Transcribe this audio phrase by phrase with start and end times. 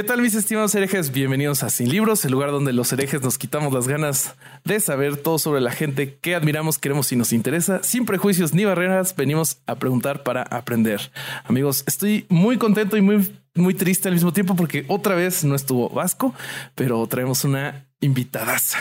[0.00, 1.12] ¿Qué tal mis estimados herejes?
[1.12, 5.18] Bienvenidos a Sin Libros, el lugar donde los herejes nos quitamos las ganas de saber
[5.18, 7.82] todo sobre la gente que admiramos, queremos y nos interesa.
[7.82, 11.12] Sin prejuicios ni barreras, venimos a preguntar para aprender.
[11.44, 15.54] Amigos, estoy muy contento y muy, muy triste al mismo tiempo porque otra vez no
[15.54, 16.34] estuvo Vasco,
[16.74, 18.78] pero traemos una invitadaza.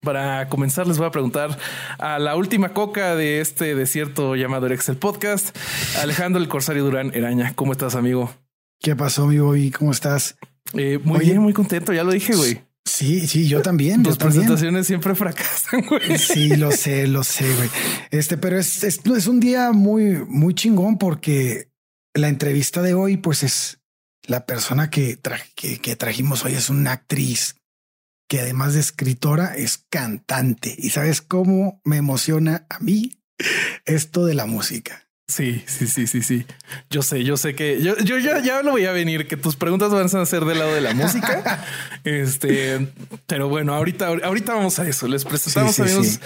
[0.00, 1.56] Para comenzar, les voy a preguntar
[1.98, 5.56] a la última coca de este desierto llamado Excel Podcast,
[6.02, 7.52] Alejandro el Corsario Durán Eraña.
[7.54, 8.34] ¿Cómo estás, amigo?
[8.80, 9.70] ¿Qué pasó, mi Bobby?
[9.70, 10.36] ¿Cómo estás?
[10.74, 11.92] Eh, muy Oye, bien, muy contento.
[11.92, 12.62] Ya lo dije, güey.
[12.84, 14.02] Sí, sí, yo también.
[14.02, 16.18] Tus presentaciones siempre fracasan, güey.
[16.18, 17.68] Sí, lo sé, lo sé, güey.
[18.10, 21.70] Este, pero es, es, es, un día muy, muy chingón porque
[22.14, 23.80] la entrevista de hoy, pues es
[24.26, 27.56] la persona que, tra que, que trajimos hoy es una actriz
[28.28, 30.74] que además de escritora es cantante.
[30.78, 33.22] Y sabes cómo me emociona a mí
[33.84, 35.07] esto de la música.
[35.28, 36.46] Sí, sí, sí, sí, sí.
[36.88, 39.56] Yo sé, yo sé que yo, yo ya, ya lo voy a venir, que tus
[39.56, 41.66] preguntas van a ser del lado de la música.
[42.04, 42.88] este,
[43.26, 45.06] pero bueno, ahorita, ahorita vamos a eso.
[45.06, 46.18] Les presentamos sí, sí.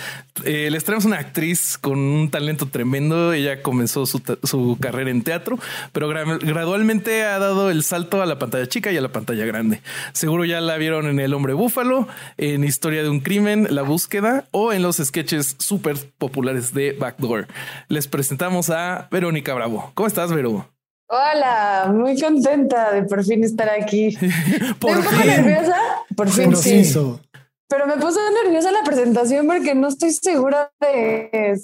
[0.44, 3.32] Eh, les traemos una actriz con un talento tremendo.
[3.32, 5.58] Ella comenzó su, su carrera en teatro,
[5.90, 9.44] pero gra gradualmente ha dado el salto a la pantalla chica y a la pantalla
[9.44, 9.82] grande.
[10.12, 12.06] Seguro ya la vieron en El Hombre Búfalo,
[12.38, 17.48] en Historia de un Crimen, La Búsqueda o en los sketches súper populares de Backdoor.
[17.88, 19.90] Les presentamos a Verónica Bravo.
[19.94, 20.68] ¿Cómo estás, Vero?
[21.08, 24.16] Hola, muy contenta de por fin estar aquí.
[24.78, 25.76] por ¿Un poco nerviosa?
[26.16, 26.76] Por fin, nos sí.
[26.76, 27.20] hizo.
[27.68, 31.58] Pero me puso nerviosa la presentación porque no estoy segura de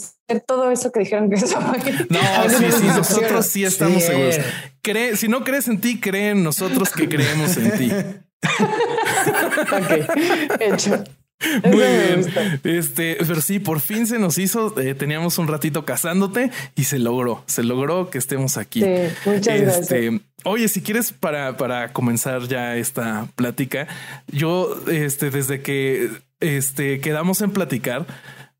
[0.46, 1.62] todo eso que dijeron que soy.
[2.08, 4.08] No, sí, sí, nosotros sí estamos Sí.
[4.08, 4.36] seguros.
[4.82, 7.92] Cree, si no crees en ti, cree en nosotros que creemos en ti.
[9.72, 11.04] ok, hecho.
[11.64, 12.26] Muy bien.
[12.64, 14.78] Este, pero sí, por fin se nos hizo.
[14.80, 17.44] eh, teníamos un ratito casándote y se logró.
[17.46, 18.82] Se logró que estemos aquí.
[18.82, 18.88] Sí,
[19.24, 19.80] muchas gracias.
[19.92, 23.88] Este, Oye, si quieres para, para comenzar ya esta plática,
[24.28, 26.10] yo este, desde que
[26.40, 28.06] este, quedamos en platicar,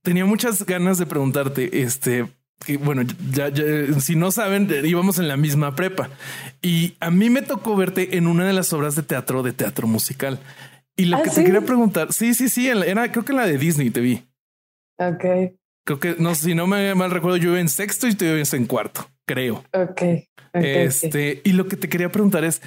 [0.03, 2.27] tenía muchas ganas de preguntarte, este,
[2.65, 3.03] que, bueno,
[3.33, 3.65] ya, ya,
[4.01, 6.11] si no saben, íbamos en la misma prepa
[6.61, 9.87] y a mí me tocó verte en una de las obras de teatro de teatro
[9.87, 10.41] musical.
[10.99, 13.47] Y lo ¿Ah, que te quería preguntar, sí, sí, sí, era, creo que en la
[13.47, 14.25] de Disney te vi.
[14.99, 15.25] Ok,
[15.87, 18.53] Creo que no, si no me mal recuerdo, yo iba en sexto y tú ibas
[18.53, 19.65] en cuarto, creo.
[19.73, 20.03] ok.
[20.53, 22.61] ok, Este, y lo que te quería preguntar es: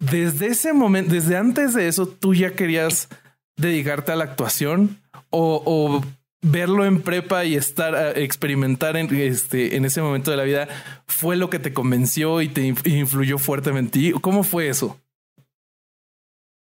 [0.00, 3.08] desde ese momento, desde antes de eso, tú ya querías
[3.56, 4.98] dedicarte a la actuación
[5.30, 6.04] o, o
[6.42, 10.68] verlo en prepa y estar a experimentar en este en ese momento de la vida
[11.06, 14.12] fue lo que te convenció y te inf- influyó fuertemente.
[14.20, 15.00] ¿Cómo fue eso?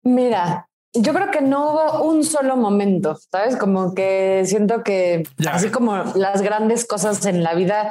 [0.04, 0.68] Mira,
[1.00, 3.56] yo creo que no hubo un solo momento, ¿sabes?
[3.56, 5.52] Como que siento que Ya.
[5.52, 7.90] así como las grandes cosas en la vida,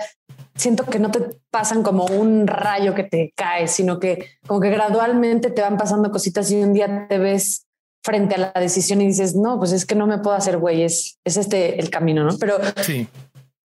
[0.55, 1.21] siento que no te
[1.51, 6.11] pasan como un rayo que te cae, sino que como que gradualmente te van pasando
[6.11, 7.65] cositas y un día te ves
[8.03, 10.83] frente a la decisión y dices, no, pues es que no me puedo hacer güey,
[10.83, 12.37] es, es este el camino, ¿no?
[12.37, 13.07] Pero Sí,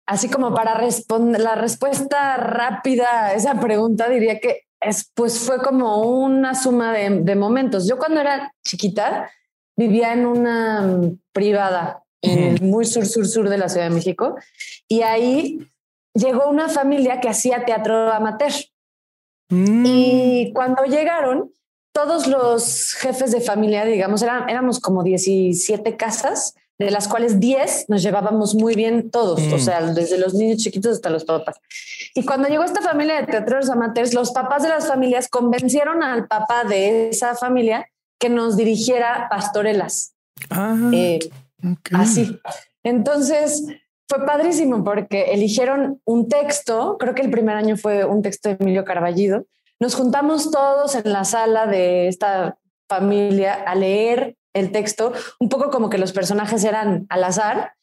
[0.08, 5.60] así como para responder la respuesta rápida a esa pregunta, diría que es, pues fue
[5.60, 7.88] como una suma de, de momentos.
[7.88, 9.30] Yo cuando era chiquita
[9.78, 13.96] vivía en una mm, privada en el muy sur, sur, sur de la Ciudad de
[13.96, 14.36] México
[14.88, 15.68] y ahí
[16.14, 18.52] llegó una familia que hacía teatro amateur.
[19.50, 21.52] Mm, Y cuando llegaron,
[21.94, 27.86] todos los jefes de familia, digamos, eran, éramos como 17 casas, de las cuales 10
[27.90, 29.54] nos llevábamos muy bien todos, Mm.
[29.54, 31.58] o sea, desde los niños chiquitos hasta los papás.
[32.16, 36.28] Y cuando llegó esta familia de teatreros amateurs, los papás de las familias convencieron al
[36.28, 37.88] papá de esa familia
[38.20, 40.14] que nos dirigiera pastorelas.
[40.50, 41.20] ah, Eh.
[41.94, 42.40] Así.
[42.84, 43.64] Entonces
[44.10, 48.58] fue padrísimo porque eligieron un texto, creo que el primer año fue un texto de
[48.60, 49.46] Emilio Carballido.
[49.80, 52.58] Nos juntamos todos en la sala de esta
[52.90, 57.74] familia a leer el texto, un poco como que los personajes eran al azar.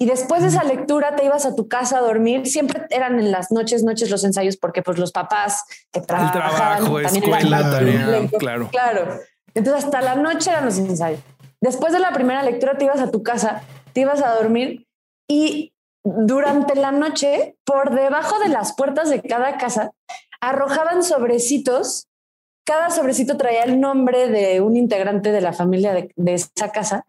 [0.00, 2.46] Y después de esa lectura te ibas a tu casa a dormir.
[2.46, 6.84] Siempre eran en las noches, noches los ensayos, porque pues los papás que el trabajaban
[6.84, 8.68] trabajo, también escuela, eran tarea, claro.
[8.70, 9.20] Claro.
[9.54, 11.20] Entonces hasta la noche eran los ensayos.
[11.60, 14.86] Después de la primera lectura te ibas a tu casa, te ibas a dormir
[15.28, 15.72] y
[16.04, 19.90] durante la noche, por debajo de las puertas de cada casa,
[20.40, 22.07] arrojaban sobrecitos
[22.68, 27.06] cada sobrecito traía el nombre de un integrante de la familia de, de esa casa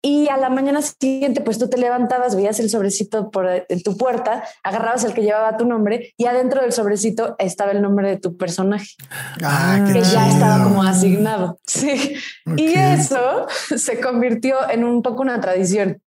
[0.00, 3.98] y a la mañana siguiente, pues tú te levantabas, veías el sobrecito por en tu
[3.98, 8.16] puerta, agarrabas el que llevaba tu nombre y adentro del sobrecito estaba el nombre de
[8.16, 8.92] tu personaje.
[9.42, 10.34] Ah, qué que ya chido.
[10.34, 11.58] estaba como asignado.
[11.66, 12.16] Sí.
[12.56, 13.46] Y eso
[13.76, 16.00] se convirtió en un poco una tradición.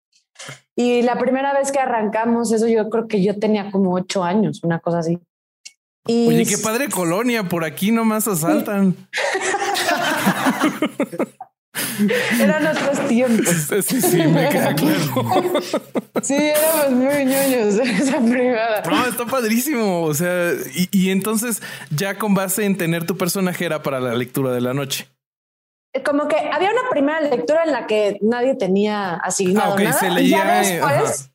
[0.74, 4.62] Y la primera vez que arrancamos eso, yo creo que yo tenía como ocho años,
[4.62, 5.18] una cosa así.
[6.06, 7.44] Y Oye, qué padre colonia.
[7.48, 8.94] Por aquí nomás asaltan.
[12.40, 13.48] eran otros tiempos.
[13.86, 15.60] Sí, sí, me queda claro.
[16.22, 18.82] Sí, éramos muy ñoños en esa privada.
[18.88, 20.02] No, está padrísimo.
[20.02, 24.14] O sea, y, y entonces ya con base en tener tu personaje era para la
[24.14, 25.08] lectura de la noche.
[26.04, 29.98] Como que había una primera lectura en la que nadie tenía asignado Ah, ok, nada.
[29.98, 31.30] se y leía, ya eh, después,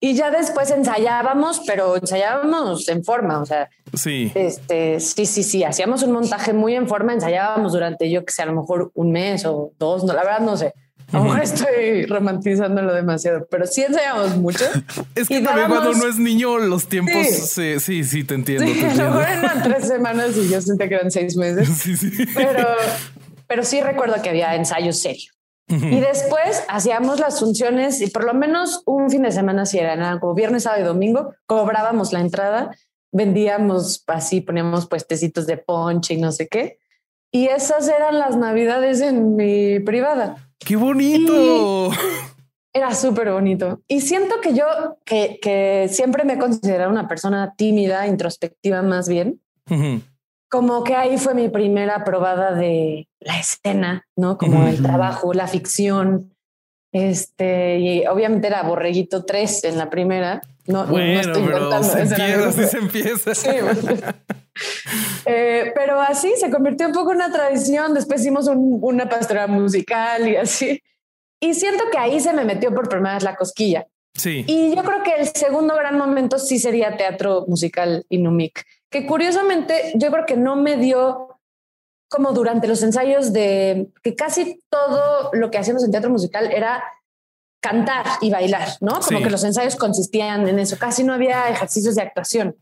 [0.00, 3.40] y ya después ensayábamos, pero ensayábamos en forma.
[3.40, 4.30] O sea, Sí.
[4.34, 8.42] Este, sí, sí, sí, hacíamos un montaje muy en forma, ensayábamos durante, yo que sé,
[8.42, 10.72] a lo mejor un mes o dos, no, la verdad no sé.
[11.12, 14.64] A lo mejor estoy romantizándolo demasiado, pero sí ensayábamos mucho.
[15.16, 17.14] Es que también cuando dábamos- uno es niño, los tiempos.
[17.26, 17.78] Sí.
[17.78, 18.64] Sí, sí, sí, te entiendo.
[18.64, 21.68] Sí, te a lo mejor eran tres semanas y yo sentía que eran seis meses,
[21.68, 22.10] Sí, sí.
[22.32, 22.64] pero,
[23.48, 24.54] pero sí recuerdo que había
[25.70, 30.02] Y después hacíamos las funciones y por lo menos un fin de semana, si eran
[30.02, 32.76] algo viernes, sábado y domingo, cobrábamos la entrada,
[33.12, 36.78] vendíamos así, poníamos puestecitos de ponche y no sé qué.
[37.32, 40.50] Y esas eran las navidades en mi privada.
[40.58, 41.90] Qué bonito.
[42.72, 43.80] Era súper bonito.
[43.88, 44.66] Y siento que yo,
[45.04, 49.40] que, que siempre me he considerado una persona tímida, introspectiva más bien.
[50.50, 54.36] Como que ahí fue mi primera probada de la escena, ¿no?
[54.36, 54.82] Como el Ujú.
[54.82, 56.34] trabajo, la ficción.
[56.92, 60.42] Este, y obviamente era Borreguito 3 en la primera.
[60.66, 63.34] No, no Bueno, estoy pero inventando, se empieza, sí se empieza.
[63.34, 63.48] Sí.
[65.26, 67.94] Eh, pero así se convirtió un poco en una tradición.
[67.94, 70.82] Después hicimos un- una pastora musical y así.
[71.40, 73.86] Y siento que ahí se me metió por primera vez la cosquilla.
[74.14, 74.44] Sí.
[74.46, 79.92] Y yo creo que el segundo gran momento sí sería teatro musical Inumic, que curiosamente
[79.94, 81.38] yo creo que no me dio
[82.10, 86.82] como durante los ensayos de que casi todo lo que hacíamos en teatro musical era
[87.62, 89.00] cantar y bailar, ¿no?
[89.00, 89.24] Como Sí.
[89.24, 92.56] que los ensayos consistían en eso, casi no había ejercicios de actuación.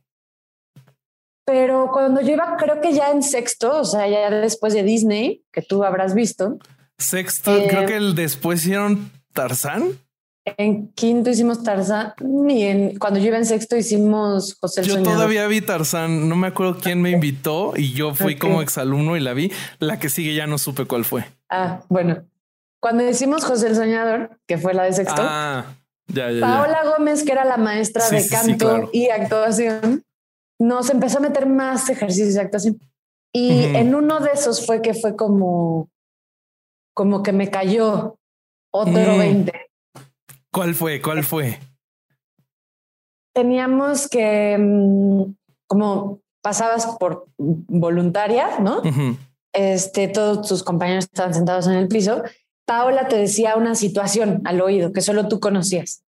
[1.46, 5.44] Pero cuando yo iba, creo que ya en sexto, o sea, ya después de Disney,
[5.50, 6.58] que tú habrás visto,
[6.98, 9.98] Sexto, Eh, creo que el después hicieron Tarzán.
[10.56, 12.14] En quinto hicimos Tarzán
[12.48, 15.14] y en, cuando yo iba en sexto hicimos José el Yo Soñador.
[15.14, 16.28] todavía vi Tarzán.
[16.28, 18.40] No me acuerdo quién me invitó y yo fui Ok.
[18.40, 19.52] como exalumno y la vi.
[19.78, 21.24] La que sigue ya no supe cuál fue.
[21.50, 22.24] Ah, bueno.
[22.80, 25.64] Cuando hicimos José el Soñador, que fue la de sexto, Ah,
[26.06, 26.40] ya, ya, ya.
[26.40, 28.90] Paola Gómez, que era la maestra Sí, de sí, sí, canto claro.
[28.92, 30.04] y actuación,
[30.60, 32.78] nos empezó a meter más ejercicios de actuación.
[33.32, 33.76] Y Ujú.
[33.76, 35.88] en uno de esos fue que fue como,
[36.94, 38.16] como que me cayó
[38.70, 39.18] otro Mm.
[39.18, 39.52] 20.
[40.52, 41.00] ¿Cuál fue?
[41.00, 41.58] ¿Cuál fue?
[43.34, 45.34] Teníamos que, mm,
[45.66, 48.78] como pasabas por voluntaria, ¿no?
[48.80, 49.16] Ujú.
[49.52, 52.22] este, todos tus compañeros estaban sentados en el piso,
[52.66, 56.04] Paola te decía una situación al oído que solo tú conocías,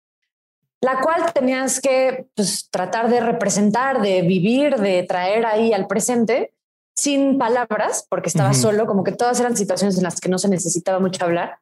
[0.80, 6.54] la cual tenías que pues, tratar de representar, de vivir, de traer ahí al presente
[6.96, 8.58] sin palabras, porque estaba Ujú.
[8.58, 11.58] solo, como que todas eran situaciones en las que no se necesitaba mucho hablar.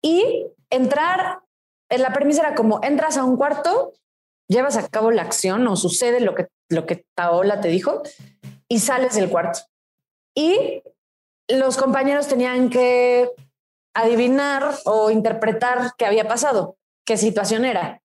[0.00, 1.43] Y entrar, en
[1.98, 3.92] la premisa era como entras a un cuarto,
[4.48, 8.02] llevas a cabo la acción o sucede lo que, lo que Paola te dijo
[8.68, 9.60] y sales del cuarto.
[10.36, 10.82] Y
[11.48, 13.30] los compañeros tenían que
[13.94, 18.02] adivinar o interpretar qué había pasado, qué situación era.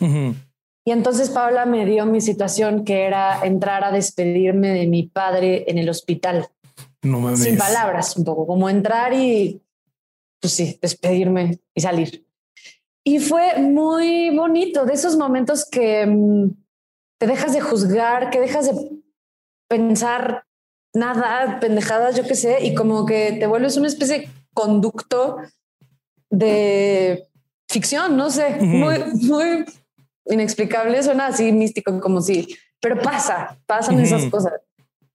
[0.00, 5.64] Y entonces Paola me dio mi situación que era entrar a despedirme de mi padre
[5.68, 6.48] en el hospital,
[7.02, 7.42] No mames.
[7.42, 9.62] sin palabras, un poco como entrar y,
[10.40, 12.26] pues sí, despedirme y salir.
[13.06, 16.50] Y fue muy bonito, de esos momentos que mm,
[17.18, 18.90] te dejas de juzgar, que dejas de
[19.68, 20.44] pensar
[20.94, 25.36] nada, pendejadas, yo qué sé, y como que te vuelves una especie de conducto
[26.30, 27.28] de
[27.68, 29.64] ficción, no sé, muy, muy
[30.26, 34.54] inexplicable, suena así místico, como si, pero pasa, pasan esas cosas.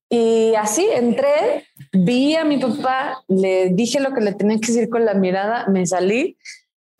[0.08, 4.88] Y así entré, vi a mi papá, le dije lo que le tenía que decir
[4.90, 6.36] con la mirada, me salí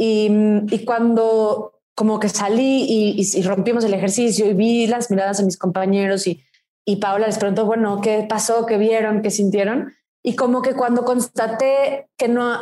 [0.00, 0.30] y,
[0.74, 5.36] y cuando como que salí y, y- y rompimos el ejercicio y vi las miradas
[5.38, 6.42] de mis compañeros y,
[6.86, 8.64] y Paola les preguntó, bueno, ¿qué pasó?
[8.64, 9.20] ¿Qué vieron?
[9.20, 9.92] ¿Qué sintieron?
[10.22, 12.58] Y como que cuando constaté que no,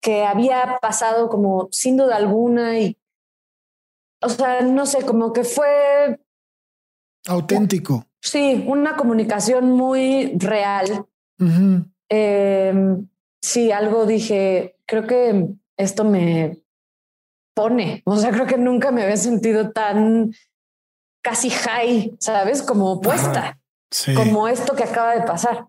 [0.00, 2.96] que había pasado como sin duda alguna y,
[4.22, 6.18] o sea, no sé, como que fue
[7.28, 8.06] Auténtico.
[8.20, 11.06] Sí, una comunicación muy real
[12.08, 13.08] Em,
[13.40, 16.58] sí, algo dije, creo que esto me
[17.60, 20.32] pone, o sea, creo que nunca me había sentido tan
[21.22, 22.62] casi high, ¿sabes?
[22.62, 23.58] Como opuesta,
[24.16, 25.66] como esto que acaba de pasar.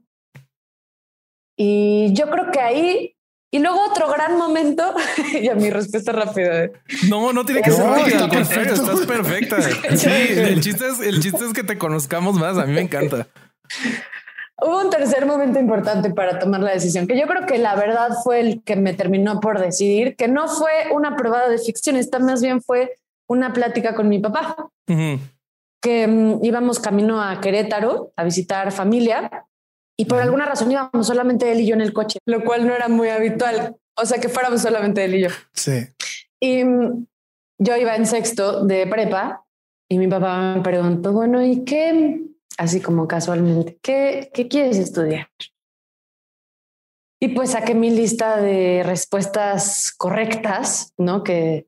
[1.57, 3.17] Y yo creo que ahí
[3.53, 4.95] y luego otro gran momento,
[5.41, 6.63] y a mi respuesta rápida.
[6.63, 6.71] ¿eh?
[7.09, 9.57] No, no tiene que ser rápida, al contrario, estás perfecta.
[9.97, 13.27] Sí, el chiste, es, el chiste es que te conozcamos más, a mí me encanta.
[14.63, 18.09] Hubo un tercer momento importante para tomar la decisión, que yo creo que la verdad
[18.23, 22.19] fue el que me terminó por decidir, que no fue una probada de ficción, esta
[22.19, 22.95] más bien fue
[23.27, 24.69] una plática con mi papá,
[25.81, 29.47] que mm, íbamos camino a Querétaro a visitar familia
[29.97, 32.73] y por alguna razón íbamos solamente él y yo en el coche, lo cual no
[32.73, 33.75] era muy habitual.
[33.95, 35.29] O sea, que fuéramos solamente él y yo.
[35.53, 35.87] Sí.
[36.39, 37.05] Y mm,
[37.59, 39.43] yo iba en sexto de prepa
[39.89, 42.21] y mi papá me preguntó, bueno, ¿y qué?
[42.57, 45.27] Así como casualmente, ¿qué, qué quieres estudiar?
[47.19, 51.23] Y pues saqué mi lista de respuestas correctas, ¿no?
[51.23, 51.67] Que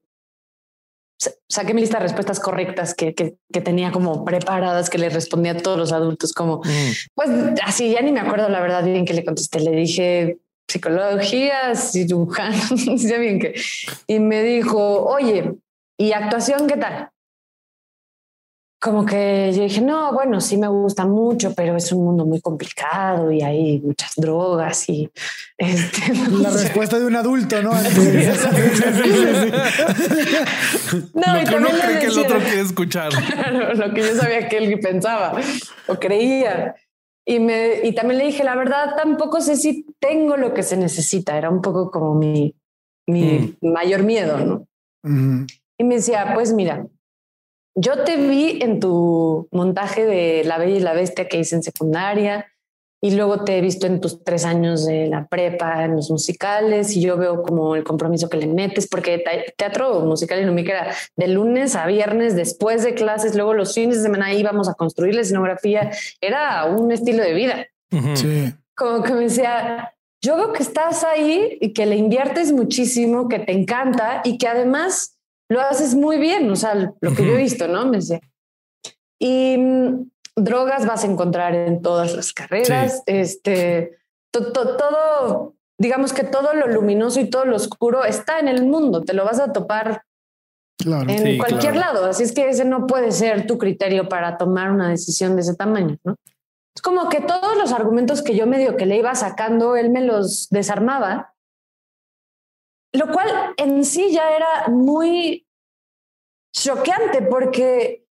[1.48, 5.58] saqué mi lista de respuestas correctas que, que, tenía como preparadas, que le respondía a
[5.58, 6.92] todos los adultos, como, mm.
[7.14, 7.30] pues
[7.64, 12.58] así, ya ni me acuerdo la verdad bien que le contesté, le dije psicología, cirujano,
[12.88, 13.54] no sé bien que,
[14.08, 15.54] y me dijo, oye,
[15.98, 17.10] ¿y actuación qué tal?
[18.84, 22.42] Como que yo dije, no, bueno, sí me gusta mucho, pero es un mundo muy
[22.42, 25.10] complicado y hay muchas drogas y
[25.58, 27.72] este, la respuesta de un adulto, ¿no?
[27.72, 27.80] no,
[31.40, 33.14] lo que uno cree que el otro quiere escuchar.
[33.74, 35.40] lo que yo sabía que él pensaba
[35.88, 36.76] o creía.
[37.26, 40.76] Y, me, y también le dije, la verdad, tampoco sé si tengo lo que se
[40.76, 41.38] necesita.
[41.38, 42.54] Era un poco como mi,
[43.08, 43.72] mi mm.
[43.72, 44.68] mayor miedo, ¿no?
[45.78, 46.86] Y me decía, pues mira,
[47.76, 51.64] yo te vi en tu montaje de La Bella y la Bestia que hice en
[51.64, 52.48] secundaria
[53.02, 56.96] y luego te he visto en tus tres años de la prepa en los musicales
[56.96, 59.22] y yo veo como el compromiso que le metes porque
[59.58, 63.98] teatro musical y númica era de lunes a viernes después de clases, luego los fines
[63.98, 67.68] de semana íbamos a construir la escenografía, era un estilo de vida.
[68.16, 68.54] Sí.
[68.74, 73.40] Como que me decía, yo veo que estás ahí y que le inviertes muchísimo, que
[73.40, 75.13] te encanta y que además
[75.54, 77.86] lo haces muy bien, o sea, lo que yo he visto, ¿no?
[77.86, 78.20] Me decía.
[79.20, 83.98] Y mm, drogas vas a encontrar en todas las carreras, este,
[84.32, 89.14] todo, digamos que todo lo luminoso y todo lo oscuro está en el mundo, te
[89.14, 90.04] lo vas a topar
[90.84, 94.90] en cualquier lado, así es que ese no puede ser tu criterio para tomar una
[94.90, 96.16] decisión de ese tamaño, ¿no?
[96.76, 100.02] Es como que todos los argumentos que yo medio que le iba sacando, él me
[100.02, 101.33] los desarmaba
[102.94, 105.48] lo cual en sí ya era muy
[106.56, 108.06] choqueante porque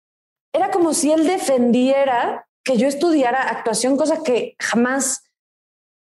[0.52, 5.24] era como si él defendiera que yo estudiara actuación, cosa que jamás,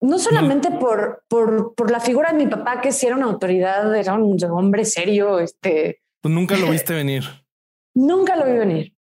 [0.02, 3.96] no solamente por, por, por la figura de mi papá, que si era una autoridad,
[3.96, 6.02] era un hombre serio, este...
[6.22, 7.24] Tú nunca lo viste venir.
[7.96, 8.96] nunca lo vi venir.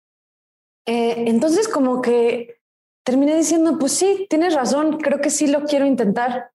[0.87, 2.61] Eh, entonces como que
[3.05, 6.53] terminé diciendo, pues sí, tienes razón, creo que sí lo quiero intentar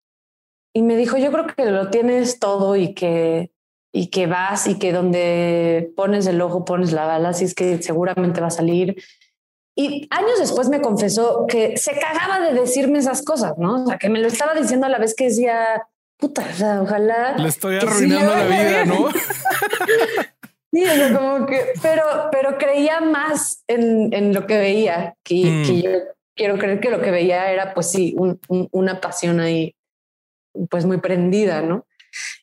[0.78, 3.50] y me dijo, yo creo que lo tienes todo y que,
[3.92, 7.82] y que vas y que donde pones el ojo pones la bala, así es que
[7.82, 8.96] seguramente va a salir.
[9.76, 13.86] Y años después me confesó que se cagaba de decirme esas cosas, ¿no?
[13.86, 16.80] O sea, que me lo estaba diciendo a la vez que decía, puta, o sea,
[16.84, 17.36] ojalá.
[17.40, 19.10] Le estoy arruinando la vida, ¿no?
[20.72, 20.84] sí,
[21.16, 25.82] como que, pero, pero creía más en, en lo que veía, que, que, mm.
[25.82, 25.90] yo
[26.36, 28.16] quiero creer que lo que veía era, pues sí,
[28.48, 29.74] una pasión ahí
[30.70, 31.86] pues muy prendida, ¿no?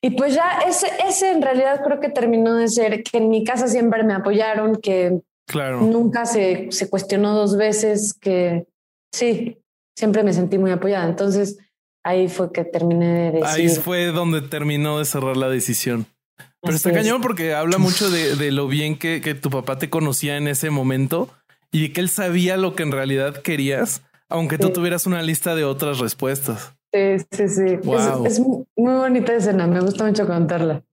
[0.00, 3.44] Y pues ya ese, ese en realidad creo que terminó de ser que en mi
[3.44, 5.80] casa siempre me apoyaron, que claro.
[5.80, 8.66] nunca se, se cuestionó dos veces, que
[9.12, 9.58] sí,
[9.96, 11.08] siempre me sentí muy apoyada.
[11.08, 11.58] Entonces
[12.04, 13.46] ahí fue que terminé de decir.
[13.46, 16.06] Ahí fue donde terminó de cerrar la decisión.
[16.60, 19.90] Pero está cañón porque habla mucho de, de lo bien que, que, tu papá te
[19.90, 21.28] conocía en ese momento
[21.70, 25.64] y que él sabía lo que en realidad querías, aunque tú tuvieras una lista de
[25.64, 26.74] otras respuestas.
[26.94, 27.78] Sí, sí, sí.
[28.24, 30.84] Es, muy bonita escena, me gusta mucho contarla.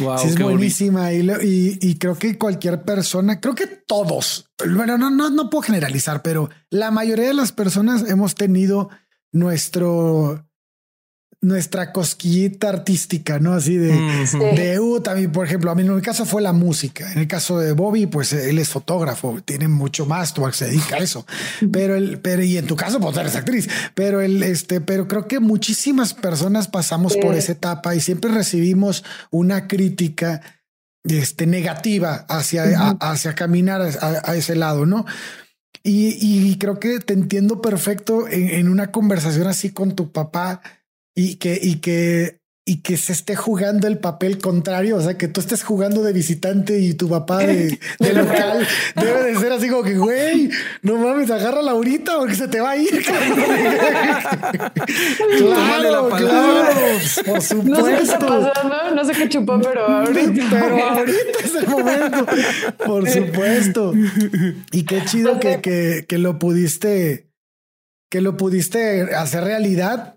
[0.00, 5.10] Wow, sí, es buenísima y, y, creo que cualquier persona, creo que todos, bueno, no,
[5.10, 8.88] no, no puedo generalizar, pero la mayoría de las personas hemos tenido
[9.32, 10.45] nuestro
[11.42, 13.52] nuestra cosquillita artística, ¿no?
[13.52, 13.92] Así de,
[14.56, 17.12] de uh, también, por ejemplo, a mí en mi caso fue la música.
[17.12, 20.96] En el caso de Bobby, pues él es fotógrafo, tiene mucho más, tú se dedica
[20.96, 21.26] a eso.
[21.70, 23.68] Pero el, pero y en tu caso, pues eres actriz.
[23.94, 29.04] Pero el, este, pero creo que muchísimas personas pasamos por esa etapa y siempre recibimos
[29.30, 30.40] una crítica
[31.04, 35.04] este, negativa hacia, hacia caminar a, ese lado, ¿no?
[35.84, 40.60] Y, creo que te entiendo perfecto en, en, una conversación así con tu papá
[41.16, 45.28] y que, y que y que se esté jugando el papel contrario, o sea, que
[45.28, 47.78] tú estés jugando de visitante y tu papá de,
[48.12, 50.50] local debe de ser así como que, güey,
[50.82, 52.90] no mames, agárrala ahorita porque se te va a ir.
[55.38, 56.64] claro, claro,
[57.24, 57.70] por supuesto.
[57.70, 60.46] No sé qué está pasando, no sé qué chupó, pero ahorita.
[60.50, 62.26] Pero ahorita es el momento,
[62.84, 63.94] por supuesto.
[64.72, 67.30] Y qué chido que, que, que lo pudiste,
[68.10, 70.15] que lo pudiste hacer realidad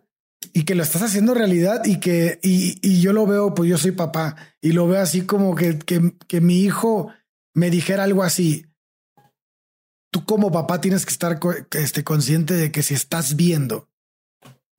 [0.54, 3.78] y que lo estás haciendo realidad y que, y, y, yo lo veo, pues yo
[3.78, 7.12] soy papá y lo veo así como que, que, que mi hijo
[7.54, 8.66] me dijera algo así.
[10.12, 11.40] Tú como papá tienes que estar
[11.72, 13.90] este, consciente de que si estás viendo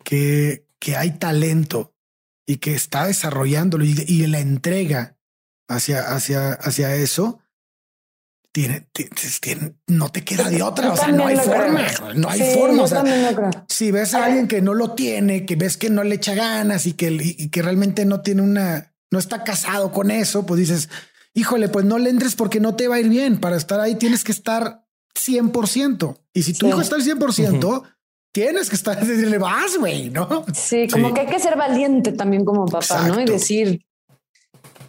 [0.02, 1.94] que, que hay talento
[2.46, 5.18] y que está desarrollándolo y, y la entrega
[5.68, 7.40] hacia, hacia, hacia eso,
[8.52, 8.88] tiene,
[9.40, 10.92] tiene, no te queda de otra.
[10.92, 11.86] o sea, no hay forma.
[12.14, 12.82] No hay forma.
[12.82, 13.04] O sea,
[13.68, 16.86] si ves a alguien que no lo tiene, que ves que no le echa ganas
[16.86, 20.88] y que, y que realmente no tiene una, no está casado con eso, pues dices,
[21.34, 23.38] híjole, pues no le entres porque no te va a ir bien.
[23.38, 26.18] Para estar ahí tienes que estar 100%.
[26.32, 27.82] Y si tu hijo está al 100%,
[28.32, 30.44] tienes que estar, le vas, güey, ¿no?
[30.54, 33.20] Sí, como que hay que ser valiente también como papá, ¿no?
[33.20, 33.86] Y decir,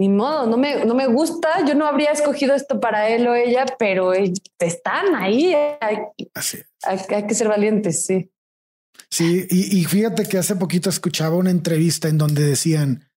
[0.02, 3.36] ni modo, no me, no me gusta, yo no habría escogido esto para él o
[3.36, 5.54] ella, pero están ahí.
[5.54, 5.98] Hay,
[6.82, 8.32] hay, que ser valientes, sí.
[9.12, 13.08] Sí, y, fíjate que hace poquito escuchaba una entrevista en donde decían,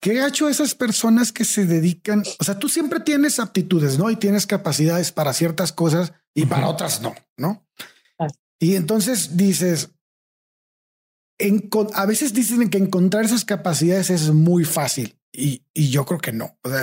[0.00, 2.22] ¿qué hecho esas personas que se dedican?
[2.38, 4.08] O sea, tú siempre tienes aptitudes, ¿no?
[4.08, 7.66] Y tienes capacidades para ciertas cosas y para otras no, ¿no?
[8.60, 9.90] Y entonces dices,
[11.38, 15.18] en, a veces dicen que encontrar esas capacidades es muy fácil.
[15.32, 16.58] Y, yo creo que no.
[16.62, 16.82] O sea,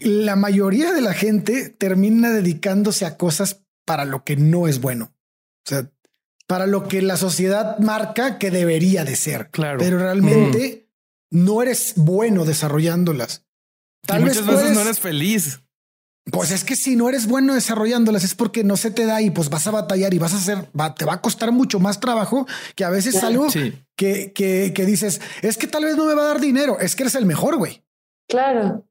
[0.00, 5.14] la mayoría de la gente termina dedicándose a cosas para lo que no es bueno.
[5.66, 5.90] O sea,
[6.46, 9.50] para lo que la sociedad marca que debería de ser.
[9.50, 9.78] Claro.
[9.78, 10.90] Pero realmente
[11.30, 13.44] no eres bueno desarrollándolas.
[14.06, 15.60] Tal vez muchas veces no eres feliz.
[16.30, 19.30] Pues es que si no eres bueno desarrollándolas es porque no se te da y
[19.30, 22.46] pues vas a batallar y vas a hacer, te va a costar mucho más trabajo
[22.74, 23.46] que a veces algo
[23.96, 26.96] que, que, que, dices, es que tal vez no me va a dar dinero, es
[26.96, 27.84] que eres el mejor, güey.
[28.28, 28.84] Claro.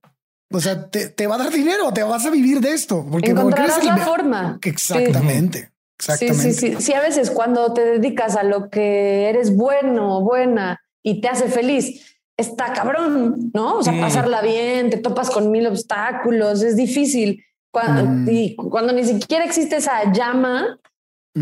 [0.52, 3.06] O sea, te, te, va a dar dinero, te vas a vivir de esto.
[3.10, 4.60] Porque Encontrarás la forma.
[4.64, 5.72] Exactamente.
[5.98, 6.54] Exactamente.
[6.54, 6.82] Sí, sí, sí.
[6.82, 11.28] Sí, a veces cuando te dedicas a lo que eres bueno o buena y te
[11.28, 13.78] hace feliz, está cabrón, ¿no?
[13.78, 17.44] O sea, pasarla bien, te topas con mil obstáculos, es difícil.
[17.72, 18.30] Cuando, mm.
[18.30, 20.80] Y cuando ni siquiera existe esa llama,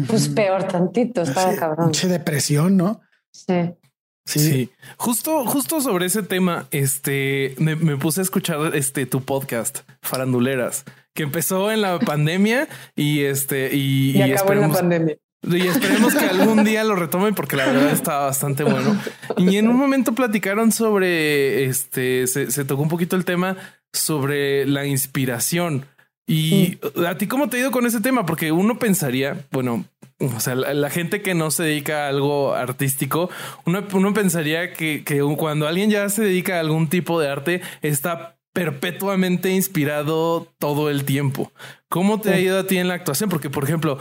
[0.07, 1.87] pues peor tantito, está cabrón.
[1.87, 3.01] Mucha depresión, ¿no?
[3.31, 3.73] Sí.
[4.25, 4.69] Sí.
[4.97, 11.23] Justo, justo sobre ese tema, este me, puse a escuchar este tu podcast, Faranduleras, que
[11.23, 15.17] empezó en la pandemia y este y, y, acabó en la pandemia.
[15.43, 18.95] Y esperemos que algún día lo retomen porque la verdad está bastante bueno.
[19.37, 23.57] Y en un momento platicaron sobre este, se, tocó un poquito el tema
[23.91, 25.87] sobre la inspiración.
[26.27, 27.05] Y mm.
[27.05, 28.27] a ti, ¿cómo te ha ido con ese tema?
[28.27, 29.83] Porque uno pensaría, bueno,
[30.21, 33.29] o sea, la, gente que no se dedica a algo artístico,
[33.65, 37.61] uno, uno pensaría que, que cuando alguien ya se dedica a algún tipo de arte,
[37.81, 41.51] está perpetuamente inspirado todo el tiempo.
[41.89, 43.29] ¿Cómo te ha ido a ti en la actuación?
[43.29, 43.97] Porque, por ejemplo,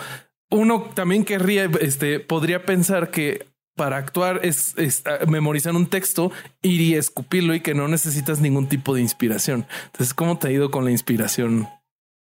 [0.51, 4.75] uno también querría, este, podría pensar que para actuar es,
[5.07, 9.67] ah, memorizar un texto, ir y escupirlo y que no necesitas ningún tipo de inspiración.
[9.87, 11.69] Entonces, ¿cómo te ha ido con la inspiración?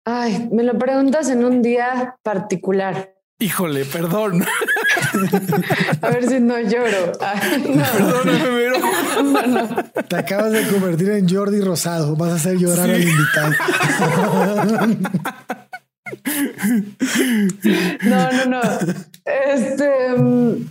[0.07, 3.15] Ay, me lo preguntas en un día particular.
[3.41, 4.45] Híjole, perdón.
[6.01, 7.13] A ver si no lloro.
[7.93, 10.03] Perdóname, pero...
[10.09, 12.17] Te acabas de convertir en Jordi Rosado.
[12.17, 13.53] Vas a hacer llorar al invitado.
[18.03, 18.61] No, no, no.
[19.25, 20.17] Este.
[20.17, 20.67] Mm,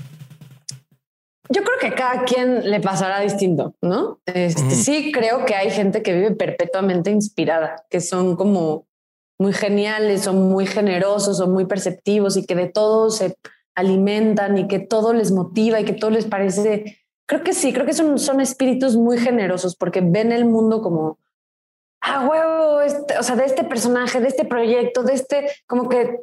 [1.49, 4.19] yo creo que cada quien le pasará distinto, ¿no?
[4.26, 8.88] Este, Sí, creo que hay gente que vive perpetuamente inspirada, que son como
[9.39, 13.37] muy geniales, son muy generosos, son muy perceptivos y que de todo se
[13.75, 16.99] alimentan y que todo les motiva y que todo les parece.
[17.25, 21.17] Creo que sí, creo que son, son espíritus muy generosos porque ven el mundo como
[22.03, 26.19] ah, huevo, este, o sea, de este personaje, de este proyecto, de este, como que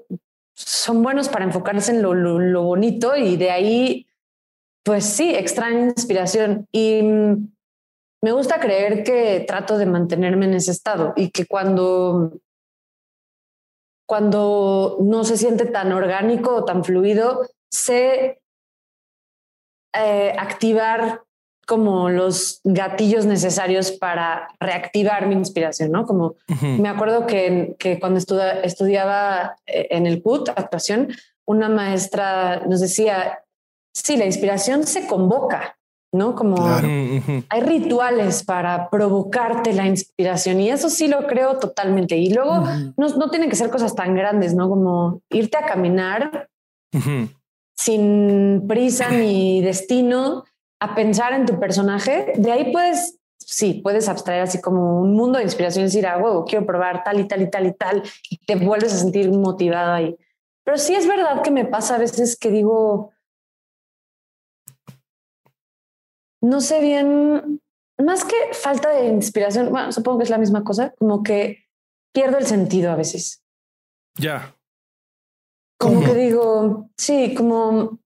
[0.55, 4.07] son buenos para enfocarse en lo, bonito y de ahí,
[4.85, 6.69] pues sí, extraen inspiración.
[6.71, 7.53] Y mm,
[8.23, 12.33] me gusta creer que trato de mantenerme en ese estado y que cuando,
[14.11, 18.43] cuando no se siente tan orgánico o tan fluido, sé
[19.95, 21.23] eh, activar
[21.65, 26.07] como los gatillos necesarios para reactivar mi inspiración, ¿no?
[26.07, 31.11] Como me acuerdo que, que cuando estudiaba eh, en el CUT, actuación,
[31.47, 33.45] una maestra nos decía,
[33.95, 35.79] sí, la inspiración se convoca,
[36.13, 36.35] ¿no?
[36.35, 42.17] Como hay rituales para provocarte la inspiración y eso sí lo creo totalmente.
[42.17, 42.65] Y luego
[42.97, 44.69] no, no, tienen que ser cosas tan grandes, ¿no?
[44.69, 46.49] Como irte a caminar
[47.77, 50.45] sin prisa ni destino
[50.81, 52.33] a pensar en tu personaje.
[52.37, 56.19] De ahí puedes, sí, puedes abstraer así como un mundo de inspiración y decir, ah,
[56.19, 59.31] huevo, quiero probar tal y tal y tal y tal y te vuelves a sentir
[59.31, 60.17] motivada ahí.
[60.65, 63.13] Pero sí es verdad que me pasa a veces que digo,
[66.41, 67.61] no sé bien,
[67.99, 71.65] más que falta de inspiración, bueno, supongo que es la misma cosa, como que
[72.13, 73.43] pierdo el sentido a veces.
[74.19, 74.57] Ya.
[75.79, 78.01] Como que digo, sí, como...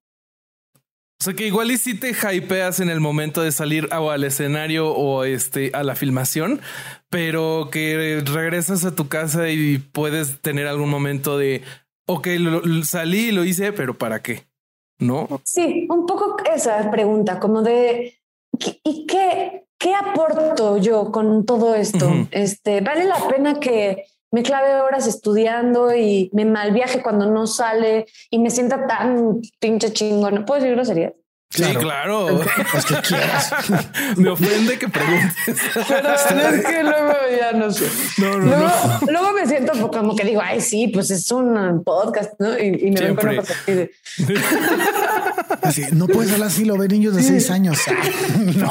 [1.20, 4.24] O sea que igual y si te hypeas en el momento de salir o al
[4.24, 6.60] escenario o este a la filmación,
[7.08, 11.62] pero que regresas a tu casa y puedes tener algún momento de
[12.06, 12.28] ok,
[12.84, 14.46] salí y lo hice, pero ¿para qué?
[14.98, 15.28] ¿No?
[15.44, 18.18] Sí, un poco esa pregunta, como de
[18.82, 22.08] ¿y qué, qué aporto yo con todo esto?
[22.30, 28.06] Este, ¿vale la pena que me clave horas estudiando y me malviaje cuando no sale
[28.30, 30.44] y me sienta tan pinche chingón?
[30.44, 31.12] ¿Puedo decir groserías?
[31.54, 32.40] Sí, claro.
[32.72, 33.52] Pues que quieras.
[34.16, 35.56] Me ofende que preguntes.
[35.88, 36.14] Pero
[36.50, 37.86] es que luego ya no sé.
[38.18, 38.66] No, no, luego,
[39.06, 39.12] no.
[39.12, 42.58] luego, me siento como que digo, ay, sí, pues es un podcast, ¿no?
[42.58, 43.90] Y, me ven con una cosa así de...
[45.62, 47.78] Así, no puedes hablar así, lo ven niños de seis años.
[48.56, 48.70] no.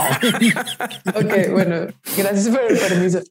[1.15, 3.21] ok, bueno, gracias por el permiso.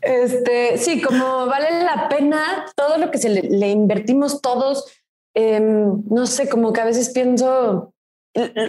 [0.00, 4.84] Este, sí, como vale la pena todo lo que se le, invertimos todos.
[5.34, 7.93] Em, no sé, como que a veces pienso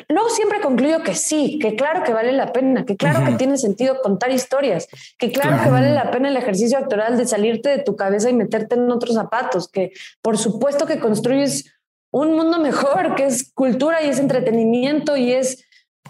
[0.10, 3.58] Luego siempre concluyo que sí, que claro que vale la pena, que claro que tiene
[3.58, 7.80] sentido contar historias, que claro, que vale la pena el ejercicio actoral de salirte de
[7.80, 11.74] tu cabeza y meterte en otros zapatos, que por supuesto que construyes
[12.12, 15.66] un mundo mejor, que es cultura y es entretenimiento y es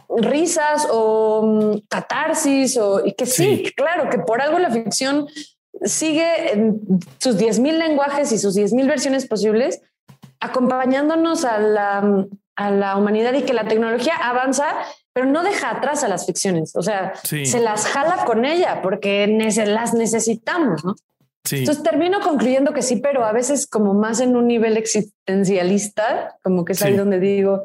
[0.10, 5.28] risas o mm, catarsis o y que sí, claro, que por algo la ficción
[5.84, 6.82] sigue en
[7.20, 9.82] sus 10.000 lenguajes y sus 10.000 versiones posibles,
[10.40, 14.66] acompañándonos a la a la humanidad y que la tecnología avanza,
[15.14, 16.76] pero no deja atrás a las ficciones.
[16.76, 20.96] O sea, se las jala con ella porque las necesitamos, ¿no?
[21.52, 26.66] Entonces termino concluyendo que sí, pero a veces como más en un nivel existencialista, como
[26.66, 27.62] que es ahí donde digo,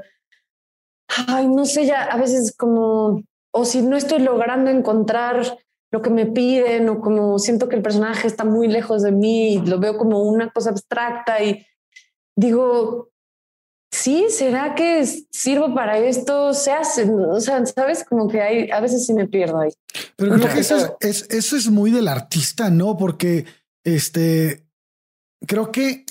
[1.28, 3.22] ay, no sé, ya a veces como,
[3.52, 5.58] o si no estoy logrando encontrar
[5.92, 9.54] lo que me piden o como siento que el personaje está muy lejos de mí
[9.54, 11.66] y lo veo como una cosa abstracta y
[12.36, 13.09] digo,
[13.90, 16.54] sí, ¿será que sirvo para esto?
[16.54, 19.70] Se hace, o sea, sabes, como que hay, a veces sí me pierdo ahí.
[20.16, 22.96] Pero creo que eso es, eso es muy del artista, ¿no?
[22.96, 23.46] Porque
[23.84, 24.66] este,
[25.46, 26.06] creo que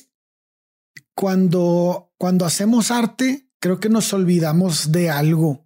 [1.16, 5.66] cuando, cuando hacemos arte, creo que nos olvidamos de algo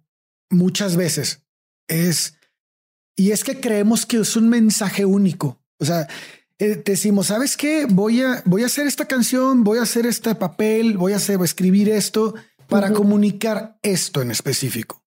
[0.50, 1.42] muchas veces.
[1.88, 2.38] Es,
[3.16, 5.60] y es que creemos que es un mensaje único.
[5.78, 6.08] O sea,
[6.58, 7.86] eh, decimos, ¿sabes qué?
[7.88, 11.40] Voy a, voy a hacer esta canción, voy a hacer este papel, voy a hacer,
[11.42, 12.34] escribir esto
[12.68, 15.04] para comunicar esto en específico.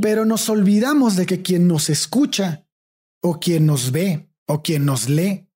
[0.00, 2.66] Pero nos olvidamos de que quien nos escucha
[3.20, 5.48] o quien nos ve o quien nos lee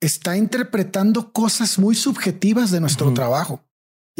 [0.00, 3.64] está interpretando cosas muy subjetivas de nuestro trabajo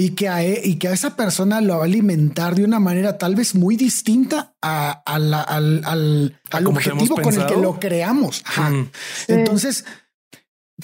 [0.01, 2.81] y que, a, e, y que a esa persona lo va a alimentar de una
[2.81, 8.43] manera tal vez muy distinta a, al, al, objetivo con el que lo creamos.
[9.29, 9.85] Entonces,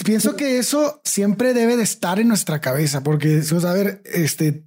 [0.04, 4.66] pienso que eso siempre debe de estar en nuestra cabeza, porque a ver, este,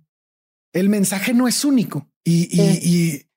[0.73, 3.27] el mensaje no es único y, y,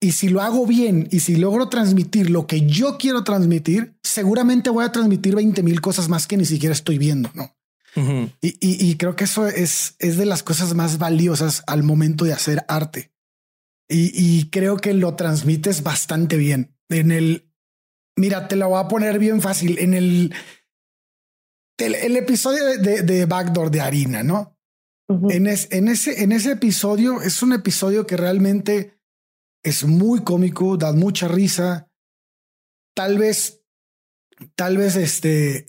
[0.00, 4.70] y si lo hago bien y si logro transmitir lo que yo quiero transmitir, seguramente
[4.70, 7.56] voy a transmitir 20 mil cosas más que ni siquiera estoy viendo, ¿no?
[8.40, 12.64] Y, creo que eso es, es de las cosas más valiosas al momento de hacer
[12.68, 13.12] arte.
[13.88, 16.76] Y, creo que lo transmites bastante bien.
[16.88, 17.50] En el,
[18.16, 19.78] mira, te lo voy a poner bien fácil.
[19.78, 20.34] En el,
[21.78, 24.56] el, episodio de, de, Backdoor de Harina, ¿no?
[25.08, 29.00] en, en, ese, en ese episodio es un episodio que realmente
[29.64, 31.90] es muy cómico, da mucha risa.
[32.94, 33.64] Tal vez,
[34.54, 35.66] tal vez este,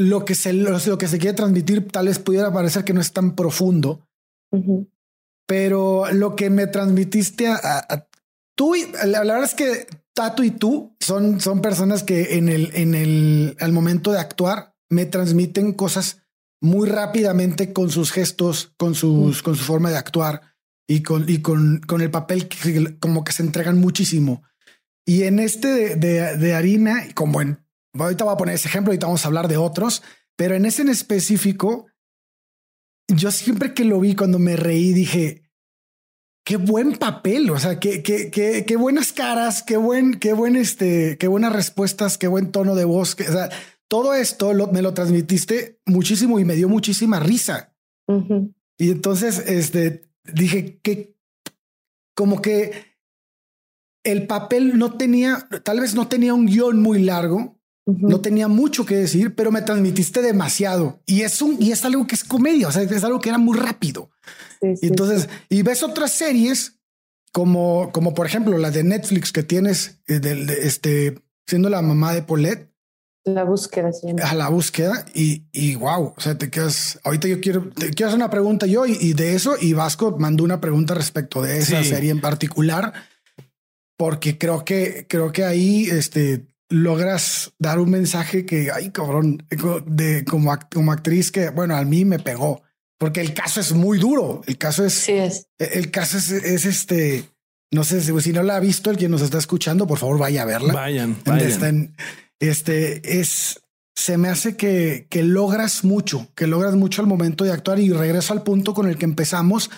[0.00, 3.12] lo que se, lo, que se quiere transmitir tal vez pudiera parecer que no es
[3.12, 4.08] tan profundo,
[5.46, 8.08] pero lo que me transmitiste a,
[8.56, 12.70] tú, y, la, verdad es que Tato y tú son, son personas que en el,
[12.74, 16.22] en el, al momento de actuar me transmiten cosas
[16.62, 20.42] muy rápidamente con sus gestos, con sus, con su forma de actuar.
[20.88, 24.42] y con, y con, con el papel que como que se entregan muchísimo.
[25.06, 27.64] Y en este de, de, harina, como en,
[27.98, 30.02] ahorita voy a poner ese ejemplo, ahorita vamos a hablar de otros,
[30.36, 31.86] pero en ese en específico,
[33.08, 35.42] yo siempre que lo vi, cuando me reí, dije,
[36.44, 40.56] qué buen papel, o sea, qué, qué, qué, qué buenas caras, qué buen, qué buen,
[40.56, 43.50] este, qué buenas respuestas, qué buen tono de voz, que, o sea,
[43.88, 47.74] todo esto me lo transmitiste muchísimo y me dio muchísima risa.
[48.78, 51.16] Y entonces, este, dije que
[52.16, 52.96] como que
[54.04, 57.59] el papel no tenía, tal vez no tenía un guion muy largo,
[57.98, 61.00] no tenía mucho que decir, pero me transmitiste demasiado.
[61.06, 63.38] Y es un, y es algo que es comedia, o sea, es algo que era
[63.38, 64.10] muy rápido.
[64.60, 66.80] y entonces, y ves otras series
[67.32, 72.12] como, como por ejemplo la de Netflix que tienes eh, de, este, siendo la mamá
[72.12, 72.68] de Paulette.
[73.24, 73.90] La búsqueda,
[74.24, 78.08] A la búsqueda y, y wow, o sea, te quedas, ahorita yo quiero, te quiero
[78.08, 81.84] hacer una pregunta yo y, de eso, y Vasco mandó una pregunta respecto de esa
[81.84, 82.94] serie en particular,
[83.98, 89.44] porque creo que, creo que ahí, este, logras dar un mensaje que, ay, cabrón,
[89.86, 92.62] de como, como actriz que, bueno, a mí me pegó,
[92.96, 94.40] porque el caso es muy duro.
[94.46, 95.48] El caso es, sí es.
[95.58, 97.24] el caso es, es este,
[97.72, 100.42] no sé si no la ha visto, el quien nos está escuchando, por favor, vaya
[100.42, 100.72] a verla.
[100.72, 101.96] Vayan, vayan.
[102.38, 103.60] este es,
[103.94, 107.90] se me hace que, que logras mucho, que logras mucho al momento de actuar y
[107.90, 109.70] regreso al punto con el que empezamos.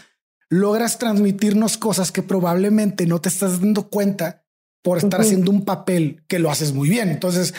[0.51, 4.42] Logras transmitirnos cosas que probablemente no te estás dando cuenta
[4.83, 7.09] por estar haciendo un papel que lo haces muy bien.
[7.09, 7.55] Entonces,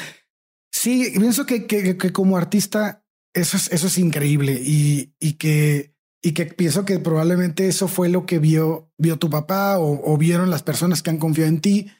[0.71, 6.33] sí, pienso que, que, como artista eso es, eso es increíble y, y, que, y
[6.33, 10.63] que pienso que probablemente eso fue lo que vio, vio tu papá o, vieron las
[10.63, 11.91] personas que han confiado en ti.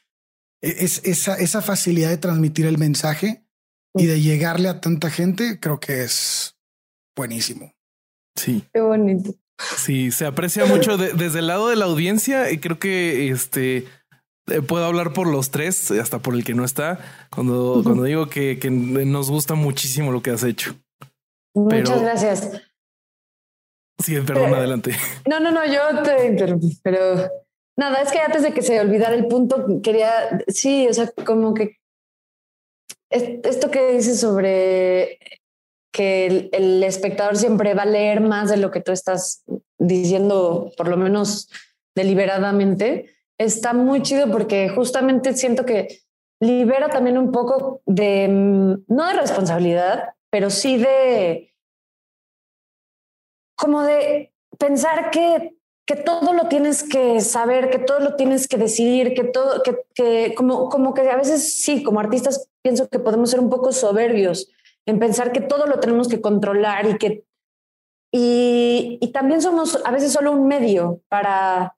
[0.62, 3.46] E, es esa, esa facilidad de transmitir el mensaje
[3.96, 6.58] y de llegarle a tanta gente, creo que es
[7.16, 7.74] buenísimo.
[8.36, 8.64] Sí.
[8.74, 9.36] Qué bonito.
[9.78, 13.86] Sí, se aprecia mucho desde el lado de la audiencia y creo que este
[14.68, 18.60] puedo hablar por los tres, hasta por el que no está, cuando, cuando digo que,
[18.60, 20.76] que, nos gusta muchísimo lo que has hecho.
[21.54, 22.62] Muchas gracias.
[24.00, 24.96] Sí, perdón, adelante.
[25.30, 27.30] No, no, no, yo te interrumpí, pero
[27.78, 31.54] nada, es que antes de que se olvidara el punto, quería, sí, o sea, como
[31.54, 31.78] que
[33.10, 35.20] esto que dices sobre
[35.94, 39.44] que el, el, espectador siempre va a leer más de lo que tú estás
[39.78, 41.50] diciendo, por lo menos
[41.96, 46.04] deliberadamente, está muy chido porque justamente siento que
[46.40, 51.54] libera también un poco de, mm, no de responsabilidad, pero sí de,
[53.56, 58.58] como de pensar que, que todo lo tienes que saber, que todo lo tienes que
[58.58, 63.00] decidir, que todo, que, que como, como que a veces sí, como artistas pienso que
[63.00, 64.50] podemos ser un poco soberbios
[64.86, 67.26] en pensar que todo lo tenemos que controlar y que
[68.16, 71.76] y, y también somos a veces solo un medio para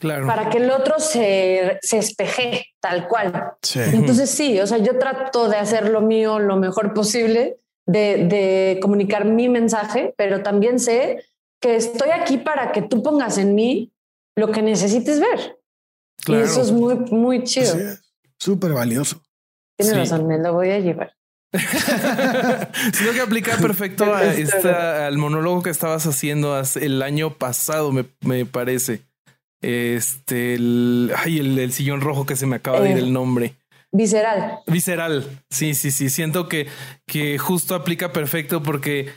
[0.00, 3.54] para que el otro se, se espeje tal cual.
[3.74, 8.78] Entonces sí, o sea, yo trato de hacer lo mío lo mejor posible, de, de
[8.80, 11.24] comunicar mi mensaje, pero también sé
[11.60, 13.92] que estoy aquí para que tú pongas en mí
[14.36, 15.58] lo que necesites ver.
[16.26, 17.74] Y eso es muy, muy chido.
[18.38, 19.22] Súper valioso.
[19.76, 21.14] Tienes razón, me lo voy a llevar.
[22.92, 28.06] Sino que aplica perfecto a esta, al monólogo que estabas haciendo el año pasado, me,
[28.20, 29.09] me parece.
[29.60, 33.54] Este, el, ay, el, sillón rojo que se me acaba de ir eh, el nombre.
[33.92, 34.60] Visceral.
[34.66, 35.42] Visceral.
[35.50, 36.08] Sí, sí, sí.
[36.10, 36.68] Siento que,
[37.06, 39.10] que justo aplica perfecto porque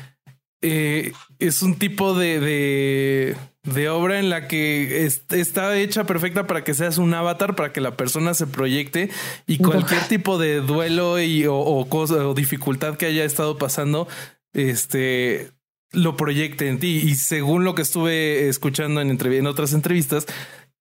[0.62, 6.64] eh, es un tipo de, de, de, obra en la que está hecha perfecta para
[6.64, 9.10] que seas un avatar, para que la persona se proyecte
[9.46, 14.08] y cualquier tipo de duelo y, o, o, cosa, o dificultad que haya estado pasando,
[14.54, 15.52] este
[15.94, 17.02] lo proyecte en ti.
[17.04, 20.26] Y según lo que estuve escuchando en, en otras entrevistas,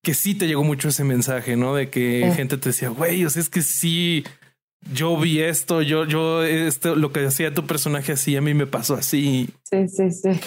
[0.03, 1.77] que sí te llegó mucho ese mensaje, ¿no?
[1.77, 4.25] De que gente te decía, güey, o sea, es que sí,
[4.92, 8.66] yo vi esto, yo, yo, esto, lo que hacía tu personaje así, a mí me
[8.66, 9.51] pasó así.
[9.70, 10.40] Sí, sí, sí.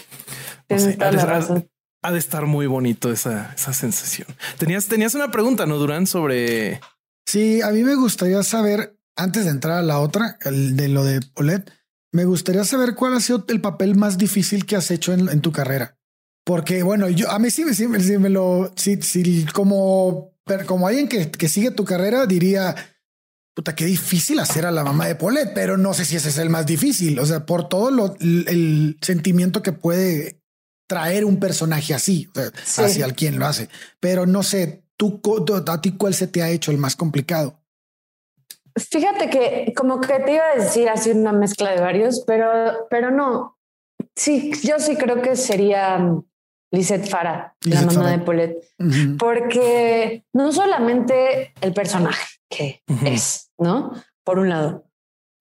[2.01, 4.27] Ha de estar muy bonito esa, esa sensación.
[4.57, 6.05] Tenías, tenías una pregunta, ¿no, Durán?
[6.05, 6.81] Sobre.
[7.25, 11.03] Sí, a mí me gustaría saber, antes de entrar a la otra, el de lo
[11.03, 11.71] de Paulette,
[12.15, 15.51] me gustaría saber cuál ha sido el papel más difícil que has hecho en, tu
[15.51, 15.97] carrera.
[16.45, 20.31] Porque, bueno, yo a mí sí, sí, sí me lo, sí, sí, como,
[20.65, 22.73] como alguien que, que sigue tu carrera, diría,
[23.53, 26.37] puta, qué difícil hacer a la mamá de Polet, pero no sé si ese es
[26.37, 27.19] el más difícil.
[27.19, 30.41] O sea, por todo lo, el, sentimiento que puede
[30.87, 32.29] traer un personaje así,
[32.77, 33.67] hacia el quien lo hace.
[33.99, 35.21] Pero no sé, tú,
[35.67, 37.59] a ti, cuál se te ha hecho el más complicado.
[38.75, 43.09] Fíjate que como que te iba a decir así una mezcla de varios, pero, pero
[43.09, 43.57] no.
[44.15, 46.13] Sí, yo sí creo que sería
[46.71, 48.57] Lisette Farah, la mamá de Paulette,
[49.17, 53.91] porque no solamente el personaje que es, ¿no?
[54.23, 54.83] Por un lado.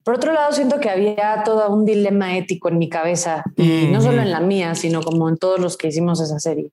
[0.05, 4.01] Por otro lado, siento que había todo un dilema ético en mi cabeza, y no
[4.01, 6.71] solo en la mía, sino como en todos los que hicimos esa serie.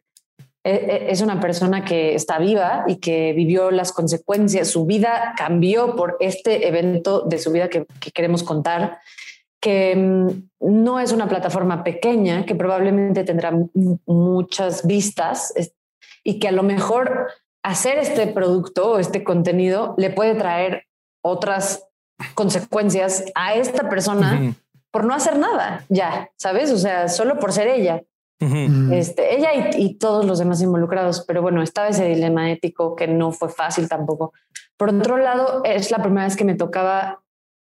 [0.64, 4.68] E, e, es una persona que está viva y que vivió las consecuencias.
[4.70, 9.00] Su vida cambió por este evento de su vida que, queremos contar,
[9.60, 10.28] que mm,
[10.60, 13.52] no es una plataforma pequeña, que probablemente tendrá
[14.06, 15.54] muchas vistas
[16.24, 17.28] y que a lo mejor
[17.64, 20.86] hacer este producto o este contenido le puede traer
[21.24, 21.88] otras
[22.36, 24.56] consecuencias a esta persona
[24.92, 26.72] por no hacer nada, ya, ¿sabes?
[26.72, 28.04] O sea, solo por ser ella.
[28.42, 33.32] Este, ella y, todos los demás involucrados, pero bueno, estaba ese dilema ético que no
[33.32, 34.34] fue fácil tampoco.
[34.78, 37.22] Por otro lado, es la primera vez que me tocaba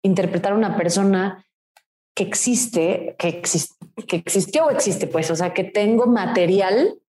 [0.03, 1.45] interpretar a una persona
[2.15, 3.43] que existe, que,
[4.07, 7.01] que existió o existe, pues, o sea, que tengo material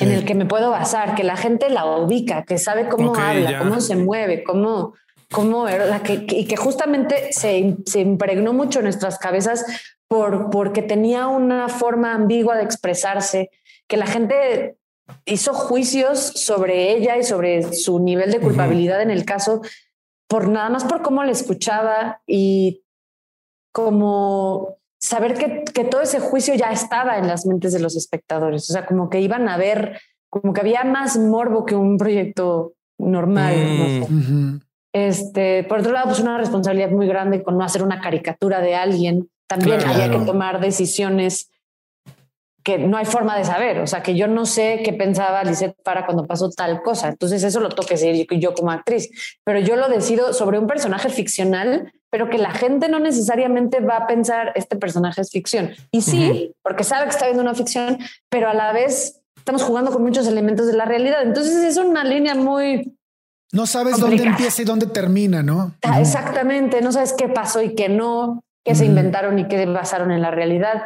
[0.00, 3.58] en el que me puedo basar, que la gente la ubica, que sabe cómo habla,
[3.58, 4.94] cómo se mueve, cómo,
[5.30, 9.64] cómo y que justamente se, se, impregnó mucho en nuestras cabezas
[10.08, 13.50] por, porque tenía una forma ambigua de expresarse,
[13.86, 14.76] que la gente
[15.24, 19.62] hizo juicios sobre ella y sobre su nivel de culpabilidad en el caso,
[20.28, 22.82] por nada más por cómo le escuchaba y
[23.72, 28.68] como saber que, que, todo ese juicio ya estaba en las mentes de los espectadores,
[28.68, 32.74] o sea, como que iban a ver, como que había más morbo que un proyecto
[32.98, 34.06] normal.
[34.08, 34.60] Mm.
[34.92, 38.74] Este, por otro lado, pues una responsabilidad muy grande con no hacer una caricatura de
[38.74, 39.30] alguien.
[39.48, 41.50] También había que tomar decisiones
[42.62, 43.78] que no hay forma de saber.
[43.80, 47.08] O sea, que yo no sé qué pensaba Lisette para cuando pasó tal cosa.
[47.08, 49.08] Entonces eso lo toque seguir yo como actriz.
[49.44, 53.96] Pero yo lo decido sobre un personaje ficcional, pero que la gente no necesariamente va
[53.96, 55.70] a pensar este personaje es ficción.
[55.90, 59.90] Y sí, porque sabe que está viendo una ficción, pero a la vez estamos jugando
[59.90, 61.22] con muchos elementos de la realidad.
[61.22, 62.98] Entonces es una línea muy
[63.50, 65.72] no sabes dónde empieza y dónde termina, ¿no?
[65.82, 70.10] Ah, exactamente, no sabes qué pasó y qué no, qué se inventaron y qué basaron
[70.10, 70.84] en la realidad.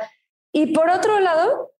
[0.54, 1.72] Y por otro lado,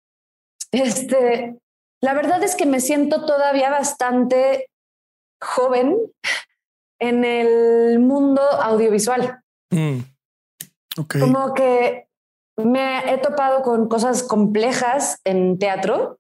[0.73, 1.61] este,
[2.01, 4.69] la verdad es que me siento todavía bastante
[5.41, 5.97] joven
[7.01, 9.43] en el mundo audiovisual.
[9.71, 9.99] Mm.
[11.21, 12.09] Como que
[12.57, 16.19] me he topado con cosas complejas en teatro,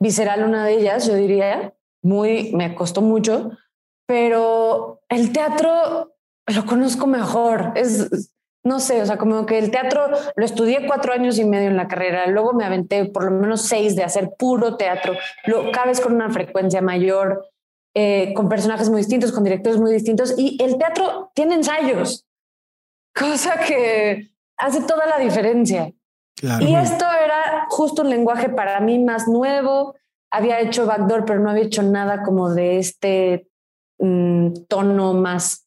[0.00, 3.50] visceral una de ellas, yo diría, muy, me costó mucho,
[4.06, 6.14] pero el teatro
[6.46, 7.72] lo conozco mejor.
[7.74, 8.33] Es,
[8.64, 11.76] no sé, o sea, como que el teatro lo estudié cuatro años y medio en
[11.76, 15.86] la carrera, luego me aventé por lo menos seis de hacer puro teatro, lo, cada
[15.86, 17.46] vez con una frecuencia mayor,
[17.94, 22.26] eh, con personajes muy distintos, con directores muy distintos, y el teatro tiene ensayos,
[23.14, 25.92] cosa que hace toda la diferencia.
[26.60, 29.94] Y esto era justo un lenguaje para mí más nuevo.
[30.30, 33.48] Había hecho backdoor, pero no había hecho nada como de este
[33.98, 35.63] un tono más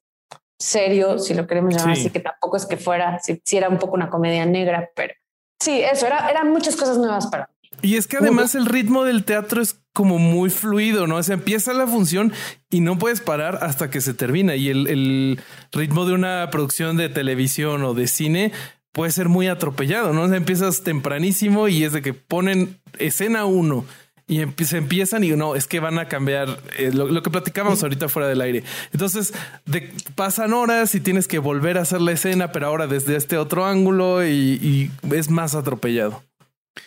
[0.60, 3.96] serio, si lo queremos llamar así, que tampoco es que fuera, si, era un poco
[3.96, 5.13] una comedia negra, pero
[5.60, 7.70] sí, eso, era, eran muchas cosas nuevas para mí.
[7.82, 11.17] Y es que además el ritmo del teatro es como muy fluido, ¿no?
[11.17, 12.34] O sea, empieza la función
[12.70, 14.56] y no puedes parar hasta que se termina.
[14.56, 15.39] Y el, el
[15.72, 18.52] ritmo de una producción de televisión o de cine
[18.93, 20.24] puede ser muy atropellado, ¿no?
[20.24, 23.86] O sea, empiezas tempranísimo y es de que ponen escena uno
[24.28, 28.10] y se empiezan y no, es que van a cambiar eh, lo, que platicábamos ahorita
[28.10, 28.63] fuera del aire.
[28.92, 29.34] Entonces
[29.66, 33.38] de, pasan horas y tienes que volver a hacer la escena, pero ahora desde este
[33.38, 36.24] otro ángulo y, es más atropellado.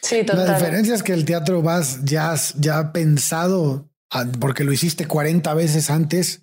[0.03, 0.47] Sí, total.
[0.47, 3.89] La diferencia es que el teatro vas ya, ya pensado
[4.39, 6.43] porque lo hiciste 40 veces antes.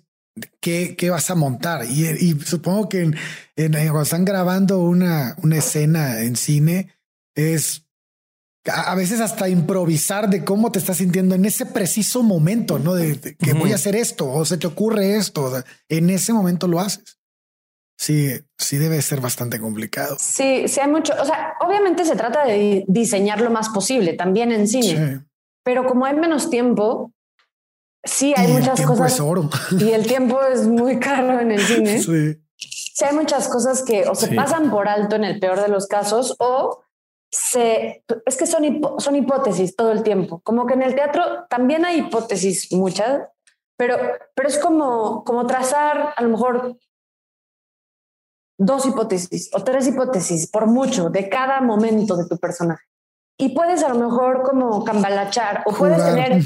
[0.60, 1.84] ¿Qué, qué vas a montar?
[1.84, 3.16] Y, supongo que en,
[3.56, 6.94] cuando están grabando una, una escena en cine
[7.34, 7.87] es
[8.68, 12.94] a veces hasta improvisar de cómo te estás sintiendo en ese preciso momento, ¿no?
[12.94, 15.52] De, que voy a hacer esto o se te ocurre esto.
[15.88, 17.18] En ese momento lo haces.
[17.98, 20.16] Sí, sí debe ser bastante complicado.
[20.20, 21.14] Sí, sí hay mucho.
[21.20, 25.24] O sea, obviamente se trata de diseñar lo más posible también en cine.
[25.64, 27.12] Pero como hay menos tiempo,
[28.04, 29.14] sí hay muchas cosas.
[29.14, 29.50] Es oro.
[29.78, 32.02] Y el tiempo es muy caro en el cine.
[32.02, 32.36] Sí.
[32.60, 35.86] Sí hay muchas cosas que o se pasan por alto en el peor de los
[35.86, 36.82] casos o
[37.30, 38.62] se, es que son,
[38.98, 40.40] son hipótesis todo el tiempo.
[40.40, 43.28] Como que en el teatro también hay hipótesis muchas,
[43.76, 43.96] pero,
[44.34, 46.76] pero es como, como trazar a lo mejor
[48.58, 52.84] dos hipótesis o tres hipótesis por mucho de cada momento de tu personaje.
[53.38, 56.42] Y puedes a lo mejor como cambalachar o puedes tener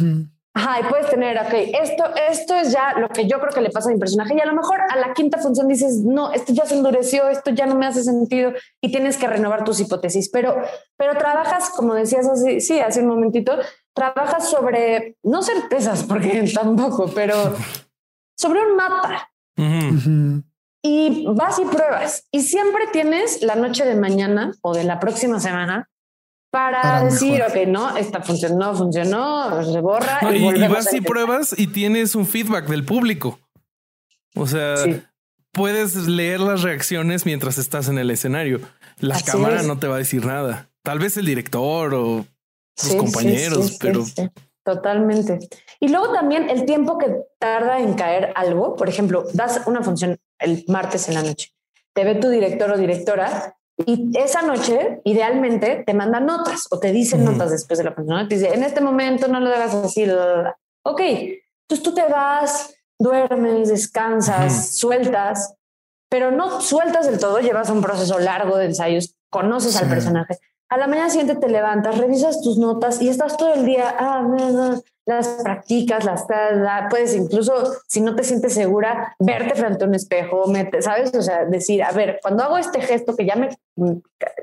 [0.55, 3.71] Ajá, y puedes tener, ok, esto, esto es ya lo que yo creo que le
[3.71, 6.53] pasa a mi personaje y a lo mejor a la quinta función dices, no, esto
[6.53, 10.29] ya se endureció, esto ya no me hace sentido y tienes que renovar tus hipótesis,
[10.29, 10.55] pero,
[10.99, 13.57] pero trabajas, como decías así, sí, hace un momentito,
[13.95, 17.35] trabajas sobre, no certezas, porque tampoco, pero
[18.37, 19.31] sobre un mapa.
[20.85, 22.27] Y vas y pruebas.
[22.31, 25.89] Y siempre tienes la noche de mañana o de la próxima semana
[26.53, 30.21] para, decir, ok, no, esta funcionó, funcionó, se borra.
[30.35, 33.41] y, vas y pruebas y tienes un feedback del público.
[34.35, 34.75] O sea,
[35.51, 38.61] puedes leer las reacciones mientras estás en el escenario.
[38.99, 40.69] La cámara no te va a decir nada.
[40.83, 42.27] Tal vez el director o
[42.77, 44.05] tus compañeros, pero
[44.63, 45.39] totalmente.
[45.81, 48.77] Y luego también el tiempo que tarda en caer algo.
[48.77, 51.49] Por ejemplo, das una función el martes en la noche.
[51.95, 53.57] Te ve tu director o directora
[53.87, 58.29] y esa noche, idealmente, te manda notas o te dicen notas después de la función.
[58.29, 60.07] Te dice, en este momento no lo hagas así.
[60.85, 65.55] Ok, entonces tú te vas, duermes, descansas, sueltas,
[66.09, 70.39] pero no sueltas del todo, llevas un proceso largo de ensayos, conoces al personaje.
[70.69, 74.23] A la mañana siguiente te levantas, revisas tus notas y estás todo el día, ah,
[75.05, 76.25] las practicas, las,
[76.89, 80.45] puedes incluso, si no te sientes segura, verte frente a un espejo,
[80.81, 81.15] ¿sabes?
[81.15, 83.49] O sea, decir, a ver, cuando hago este gesto que ya me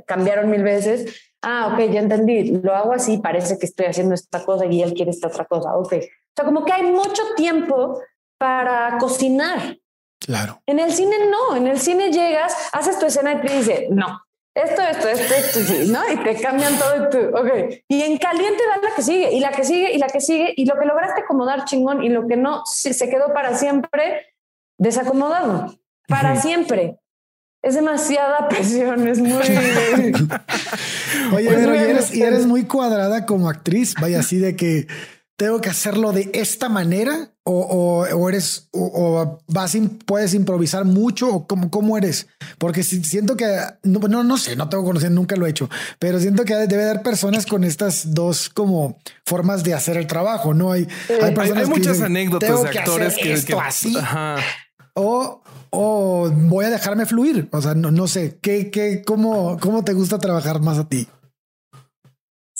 [0.06, 4.44] cambiaron mil veces, ah, ok, ya entendí, lo hago así, parece que estoy haciendo esta
[4.44, 5.94] cosa y él quiere esta otra cosa, ok.
[5.94, 8.02] O sea, como que hay mucho tiempo
[8.38, 9.78] para cocinar.
[10.20, 10.62] Claro.
[10.66, 14.22] En el cine no, en el cine llegas, haces tu escena y te dice, no,
[14.56, 15.60] esto, esto, esto, esto,
[15.92, 16.02] ¿no?
[16.12, 17.84] Y te cambian todo tú, ok.
[17.88, 20.54] Y en caliente va la que sigue, y la que sigue, y la que sigue,
[20.56, 24.28] y lo que lograste acomodar chingón, y lo que no, se quedó para siempre
[24.78, 25.76] desacomodado.
[26.08, 27.00] Para siempre.
[27.62, 29.32] Es demasiada presión, es muy...
[31.34, 34.88] Oye, pero y eres, y eres muy cuadrada como actriz, vaya así de que
[35.40, 41.48] tengo que hacerlo de esta manera o, o, eres o, vas puedes improvisar mucho o
[41.48, 42.28] cómo, cómo eres
[42.58, 43.48] porque siento que
[43.84, 47.04] no, no, sé no tengo conocido nunca lo he hecho pero siento que debe haber
[47.04, 50.86] personas con estas dos como formas de hacer el trabajo no hay
[51.22, 51.34] hay,
[51.68, 53.96] muchas anécdotas de actores que, esto así
[54.94, 59.86] o o voy a dejarme fluir o sea no, no sé qué qué cómo cómo
[59.86, 61.08] te gusta trabajar más a ti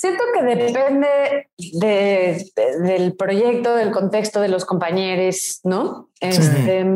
[0.00, 2.46] Siento que depende de,
[2.82, 6.08] del proyecto, del contexto de los compañeros, ¿no?
[6.20, 6.86] Este,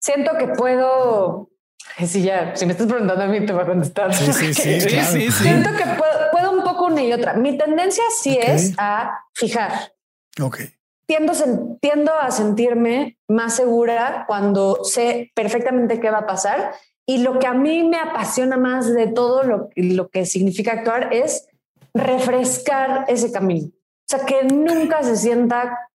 [0.00, 1.50] siento que puedo,
[1.98, 4.14] si ya, si me estás preguntando a mí, te voy a contestar.
[4.14, 5.84] Sí, sí, sí, Siento que
[6.32, 7.34] puedo, un poco una y otra.
[7.34, 9.92] Mi tendencia sí es a fijar.
[10.40, 10.60] Ok.
[11.04, 11.34] Tiendo,
[11.82, 16.72] tiendo a sentirme más segura cuando sé perfectamente qué va a pasar.
[17.04, 21.12] Y lo que a mí me apasiona más de todo lo, lo que significa actuar
[21.12, 21.46] es
[21.94, 23.68] refrescar ese camino.
[23.68, 25.90] O sea, que nunca se sienta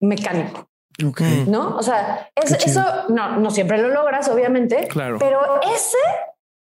[0.00, 0.68] mecánico.
[1.04, 1.44] Okay.
[1.46, 1.76] ¿No?
[1.76, 4.88] O sea, eso no, no siempre lo logras, obviamente.
[4.88, 5.18] Claro.
[5.18, 5.98] Pero ese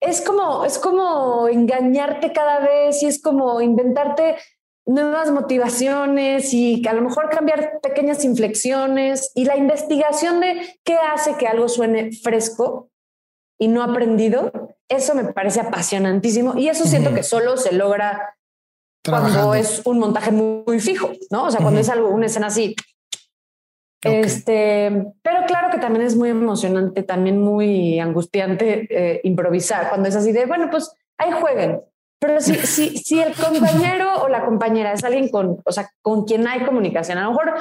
[0.01, 4.37] es como, es como engañarte cada vez y es como inventarte
[4.87, 10.97] nuevas motivaciones y que a lo mejor cambiar pequeñas inflexiones y la investigación de qué
[10.97, 12.91] hace que algo suene fresco
[13.59, 14.51] y no aprendido,
[14.89, 18.38] eso me parece apasionantísimo y eso siento que solo se logra
[19.09, 21.45] cuando es un montaje muy, fijo, ¿no?
[21.45, 22.75] O sea, cuando es algo, una escena así.
[24.03, 30.15] Este, pero claro que también es muy emocionante, también muy angustiante eh, improvisar cuando es
[30.15, 31.81] así de, bueno, pues ahí jueguen.
[32.21, 36.25] Pero si, si, si el compañero o la compañera es alguien con, o sea, con
[36.25, 37.55] quien hay comunicación, a lo mejor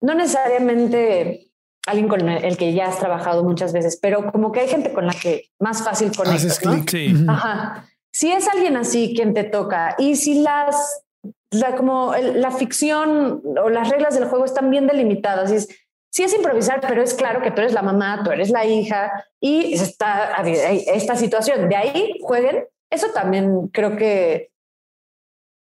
[0.00, 1.50] no necesariamente
[1.86, 5.06] alguien con el que ya has trabajado muchas veces, pero como que hay gente con
[5.06, 6.84] la que más fácil conectas, ¿no?
[6.86, 7.14] Sí.
[7.28, 11.04] Ajá si es alguien así quien te toca y si las,
[11.50, 15.68] la, como la ficción o las reglas del juego están bien delimitadas, y es,
[16.10, 19.24] sí es improvisar, pero es claro que tú eres la mamá, tú eres la hija
[19.40, 21.68] y está esta situación.
[21.68, 22.66] De ahí jueguen.
[22.90, 24.50] Eso también creo que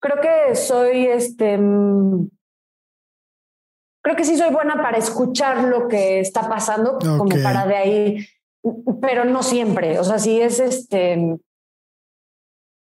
[0.01, 2.27] creo que soy este mm,
[4.03, 8.27] creo que sí soy buena para escuchar lo que está pasando, como para de ahí,
[9.01, 9.97] pero no siempre.
[9.99, 11.37] O sea, si es este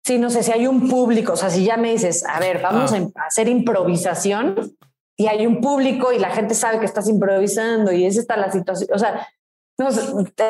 [0.05, 2.61] Sí, no sé si hay un público, o sea, si ya me dices, a ver,
[2.61, 2.97] vamos ah.
[3.15, 4.77] a hacer improvisación
[5.17, 8.51] y hay un público y la gente sabe que estás improvisando y es esta la
[8.51, 9.27] situación, o sea,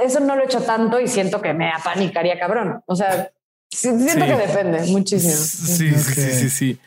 [0.04, 2.82] eso no lo he hecho tanto y siento que me apanicaría cabrón.
[2.86, 3.32] O sea,
[3.72, 5.34] siento que depende muchísimo.
[5.34, 6.80] Sí, sí, sí, sí, sí.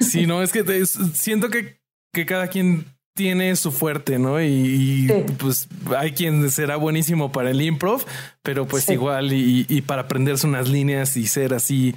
[0.00, 0.64] Sí, no, es que
[1.14, 1.80] siento que,
[2.12, 2.86] que cada quien
[3.16, 4.40] tiene su fuerte, ¿no?
[4.40, 8.04] Y, pues hay quien será buenísimo para el improv,
[8.42, 11.96] pero pues igual y, para aprenderse unas líneas y ser así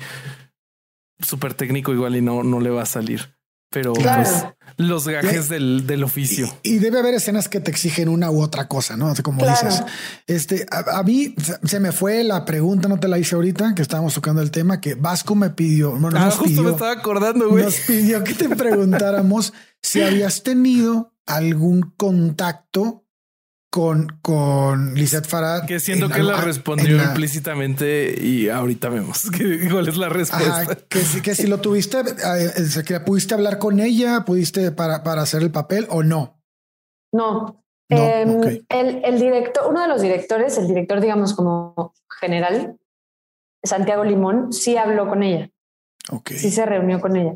[1.20, 3.30] súper técnico igual y no, no le va a salir.
[3.70, 4.45] pero pues,
[4.78, 6.49] los gajes del, del, oficio.
[6.63, 9.13] Y, debe haber escenas que te exigen una u otra cosa, ¿no?
[9.22, 9.84] Como dices,
[10.26, 14.13] este, a, mí se me fue la pregunta, no te la hice ahorita, que estábamos
[14.13, 17.65] tocando el tema, que Vasco me pidió, bueno, ah, justo me estaba acordando, güey.
[17.65, 23.05] Nos pidió que te preguntáramos si habías tenido algún contacto
[23.69, 25.65] con, con Lizeth Farad.
[25.65, 30.75] Que siento que la respondió implícitamente y ahorita vemos que, cuál es la respuesta.
[30.89, 35.41] que, que si lo tuviste, eh, que pudiste hablar con ella, pudiste para, para hacer
[35.43, 36.41] el papel o no.
[37.11, 37.63] No.
[37.89, 42.77] Em, el, el, director, uno de los directores, el director, digamos, como general,
[43.63, 45.49] Santiago Limón, sí habló con ella.
[46.11, 46.38] Okay.
[46.38, 47.36] Sí se reunió con ella.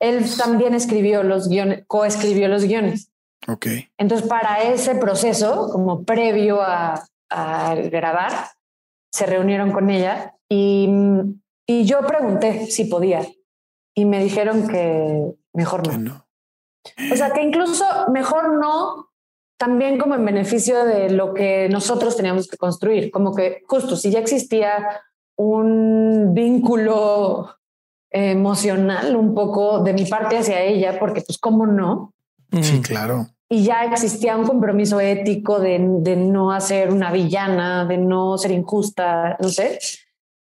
[0.00, 3.10] Él también escribió los guiones, coescribió los guiones.
[3.46, 3.66] Ok.
[3.96, 7.04] Entonces, para ese proceso, como previo a,
[7.90, 8.32] grabar,
[9.12, 10.88] se reunieron con ella y,
[11.66, 13.20] y, yo pregunté si podía
[13.94, 16.26] y me dijeron que mejor no.
[17.12, 19.10] O sea, que incluso mejor no,
[19.58, 24.10] también como en beneficio de lo que nosotros teníamos que construir, como que justo si
[24.10, 25.02] ya existía
[25.36, 27.56] un vínculo
[28.10, 32.14] emocional un poco de mi parte hacia ella, porque pues cómo no,
[32.62, 33.28] Sí, claro.
[33.50, 38.50] Y ya existía un compromiso ético de, de, no hacer una villana, de no ser
[38.50, 39.78] injusta, no sé.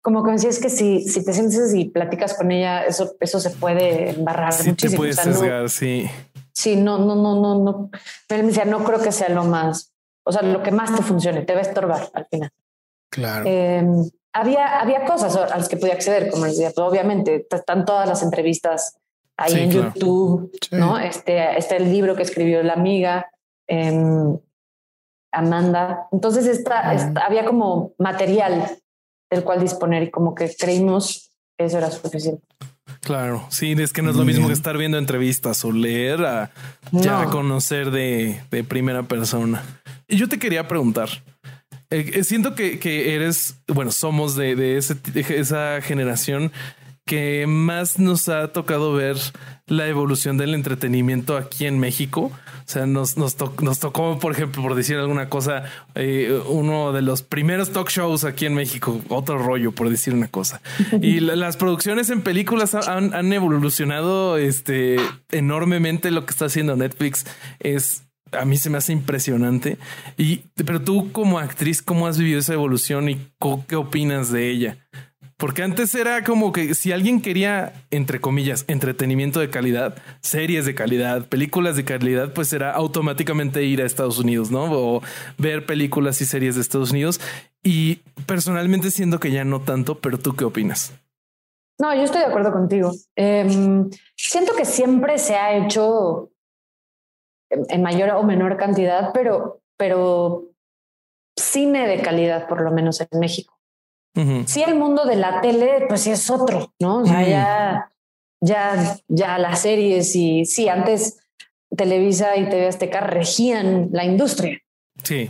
[0.01, 3.15] Como que me decía, es que si, si te sientes y platicas con ella, eso,
[3.19, 5.03] eso se puede embarrar sí, muchísimo.
[5.03, 6.09] Te puedes sí.
[6.51, 7.89] Sí, no, no, no, no, no.
[8.27, 11.03] Pero me decía, no creo que sea lo más, o sea, lo que más te
[11.03, 12.51] funcione, te va a estorbar al final.
[13.09, 13.45] Claro.
[13.47, 18.07] Em, había, había cosas a las que podía acceder, como decía, pues, obviamente están todas
[18.07, 18.98] las entrevistas
[19.39, 20.99] ahí en YouTube, ¿no?
[20.99, 23.31] Este, este el libro que escribió la amiga
[23.67, 24.37] em,
[25.31, 26.07] Amanda.
[26.11, 26.89] Entonces esta,
[27.25, 28.77] había como material
[29.31, 32.43] del cual disponer y como que creímos que eso era suficiente.
[33.01, 36.51] Claro, sí, es que no es lo mismo que estar viendo entrevistas o leer a
[36.91, 39.63] ya conocer de, de, primera persona.
[40.07, 41.09] Y yo te quería preguntar,
[41.91, 46.51] eh, eh, siento que, que, eres, bueno, somos de, de, ese, de esa generación
[47.09, 49.17] que más nos ha tocado ver
[49.65, 52.31] la evolución del entretenimiento aquí en México.
[52.31, 55.63] O sea, nos, nos, tocó, por ejemplo, por decir alguna cosa,
[55.95, 60.27] eh, uno de los primeros talk shows aquí en México, otro rollo, por decir una
[60.27, 60.61] cosa.
[61.01, 64.97] Y las producciones en películas han, evolucionado este,
[65.31, 66.11] enormemente.
[66.11, 67.25] Lo que está haciendo Netflix
[67.59, 69.79] es a mí se me hace impresionante.
[70.15, 73.19] Y, pero tú como actriz, ¿cómo has vivido esa evolución y
[73.67, 74.77] qué opinas de ella?
[75.39, 80.75] Porque antes era como que si alguien quería, entre comillas, entretenimiento de calidad, series de
[80.75, 84.65] calidad, películas de calidad, pues era automáticamente ir a Estados Unidos, ¿no?
[84.69, 85.01] O
[85.37, 87.21] ver películas y series de Estados Unidos.
[87.63, 90.93] Y personalmente siento que ya no tanto, pero tú qué opinas?
[91.79, 92.91] No, yo estoy de acuerdo contigo.
[93.15, 96.31] Em, siento que siempre se ha hecho
[97.49, 100.49] en mayor o menor cantidad, pero, pero
[101.37, 103.58] cine de calidad, por lo menos en México.
[104.45, 106.99] Sí, el mundo de la tele, pues sí es otro, ¿no?
[106.99, 107.91] O sea, ya,
[108.41, 111.19] ya, ya las series y sí, antes
[111.75, 114.59] Televisa y TV Azteca regían la industria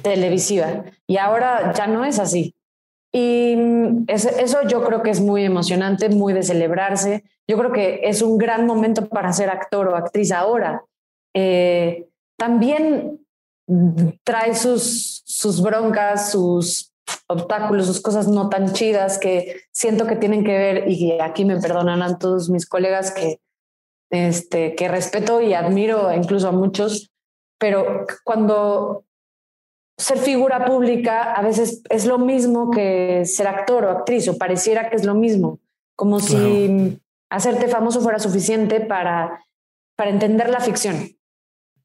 [0.01, 2.55] televisiva y ahora ya no es así.
[3.11, 3.55] Y
[4.07, 7.23] eso, yo creo que es muy emocionante, muy de celebrarse.
[7.47, 10.83] Yo creo que es un gran momento para ser actor o actriz ahora.
[11.33, 12.07] Eh,
[12.37, 13.19] también
[14.23, 16.93] trae sus, sus broncas, sus
[17.27, 21.59] obstáculos, sus cosas no tan chidas que siento que tienen que ver, y aquí me
[21.59, 23.39] perdonarán todos mis colegas que,
[24.09, 27.11] este, que respeto y admiro incluso a muchos,
[27.59, 29.05] pero cuando
[29.97, 34.89] ser figura pública a veces es lo mismo que ser actor o actriz, o pareciera
[34.89, 35.59] que es lo mismo,
[35.95, 36.99] como si
[37.29, 39.45] hacerte famoso fuera suficiente para,
[39.95, 41.09] para entender la ficción.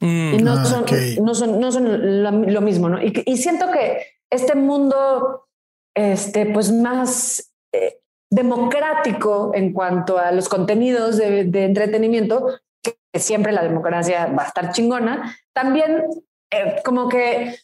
[0.00, 0.84] Mm, y no, ah, son,
[1.22, 3.02] no, son, no son lo, mismo, ¿no?
[3.02, 5.46] Y, y siento que este mundo,
[5.94, 8.00] este, pues más eh,
[8.30, 12.48] democrático en cuanto a los contenidos de, entretenimiento,
[12.82, 16.04] que, siempre la democracia va a estar chingona, también
[16.50, 17.56] eh, como que,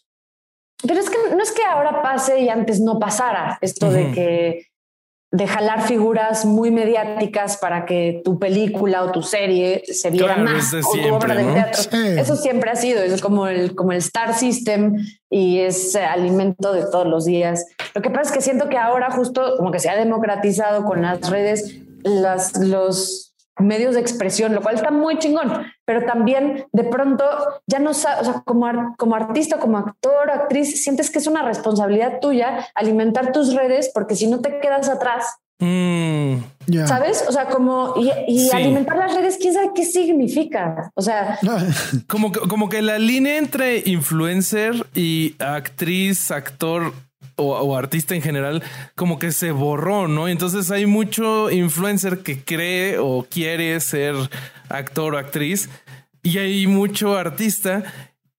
[0.86, 4.69] pero es que no es que ahora pase y antes no pasara esto de que
[5.32, 10.74] de jalar figuras muy mediáticas para que tu película o tu serie se viera más
[10.74, 11.98] o tu obra de teatro.
[11.98, 14.96] Eso siempre ha sido, es como el, como el Star System
[15.28, 17.64] y es alimento de todos los días.
[17.94, 21.02] Lo que pasa es que siento que ahora justo como que se ha democratizado con
[21.02, 23.29] las redes, las, los
[23.62, 25.50] medios de expresión, lo cual está muy chingón,
[25.84, 27.24] pero también de pronto
[27.66, 31.42] ya no sabes, o sea, como, como artista, como actor, actriz, sientes que es una
[31.42, 36.36] responsabilidad tuya alimentar tus redes porque si no te quedas atrás Mm.
[36.86, 37.24] ¿Sabes?
[37.28, 40.90] O sea, como y, alimentar las redes, quién sabe qué significa.
[40.94, 41.38] O sea,
[42.06, 46.94] como, como que la línea entre influencer y actriz, actor
[47.40, 48.62] o, artista en general,
[48.94, 50.28] como que se borró, ¿no?
[50.28, 54.14] Entonces hay mucho influencer que cree o quiere ser
[54.68, 55.68] actor o actriz
[56.22, 57.84] y hay mucho artista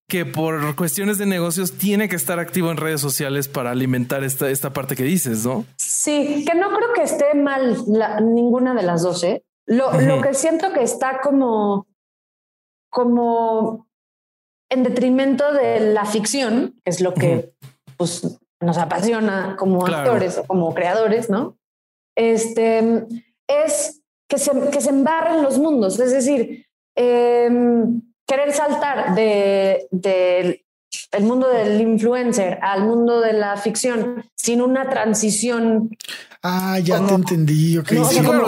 [0.07, 4.49] que por cuestiones de negocios tiene que estar activo en redes sociales para alimentar esta,
[4.49, 5.65] esta parte que dices, ¿no?
[5.77, 7.77] Sí, que no creo que esté mal
[8.21, 9.43] ninguna de las dos, ¿eh?
[9.65, 11.87] Lo, lo, que siento que está como,
[12.89, 13.87] como
[14.69, 17.53] en detrimento de la ficción, que es lo que
[17.95, 21.57] pues, nos apasiona como actores o como creadores, ¿no?
[22.15, 23.05] Este,
[23.47, 27.49] es que se, que se embarren los mundos, es decir, eh,
[28.27, 30.65] querer saltar del de,
[31.11, 35.97] el mundo del influencer al mundo de la ficción sin una transición.
[36.43, 37.77] Ah, ya te entendí.
[37.77, 37.97] Okay.
[37.97, 38.43] No, sí, como,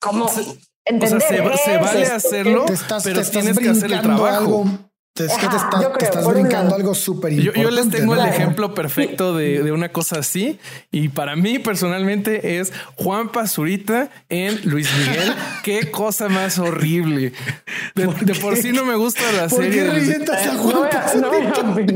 [0.00, 0.30] como,
[0.84, 1.22] entender.
[1.22, 2.66] se, vale hacerlo,
[3.04, 4.64] pero tienes que hacer el trabajo.
[5.24, 7.62] Es que te, estás brincando algo súper importante.
[7.62, 10.58] Yo, les tengo el ejemplo perfecto de, una cosa así.
[10.90, 15.34] Y para mí personalmente es Juan Pazurita en Luis Miguel.
[15.62, 17.32] Qué cosa más horrible.
[17.94, 18.06] De
[18.40, 19.84] por, sí no me gusta la serie.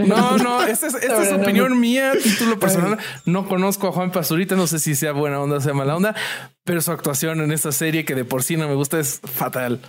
[0.06, 2.98] no, no, esta es, esta es opinión mía, título personal.
[3.26, 4.56] No conozco a Juan Pazurita.
[4.56, 6.14] No sé si sea buena onda o sea mala onda,
[6.64, 9.80] pero su actuación en esta serie que de por sí no me gusta es fatal.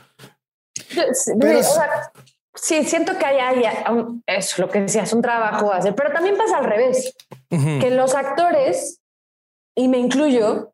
[1.39, 1.61] Pero,
[2.53, 3.63] Sí, siento que hay, hay
[4.27, 7.15] eso, lo que decías, un trabajo a hacer, pero también pasa al revés,
[7.49, 8.99] que los actores,
[9.75, 10.73] y me incluyo,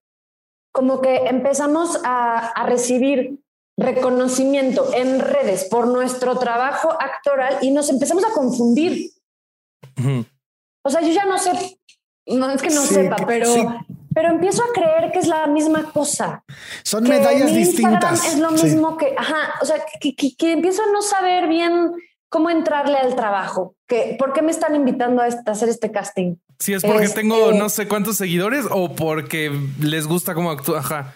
[0.73, 3.39] como que empezamos a, a, recibir
[3.77, 9.11] reconocimiento en redes por nuestro trabajo actoral y nos empezamos a confundir.
[10.83, 11.79] O sea, yo ya no sé,
[12.25, 13.45] no es que no sepa, pero
[14.17, 16.43] pero empiezo a creer que es la misma cosa.
[16.81, 18.25] Son medallas distintas.
[18.25, 21.91] Es lo mismo que, ajá, o sea, que, que, empiezo a no saber bien
[22.27, 23.75] cómo entrarle al trabajo.
[23.87, 26.37] Que, ¿Por qué me están invitando a, hacer este casting?
[26.57, 30.79] Si es porque tengo este no sé cuántos seguidores o porque les gusta cómo actúa.
[30.79, 31.15] Ajá.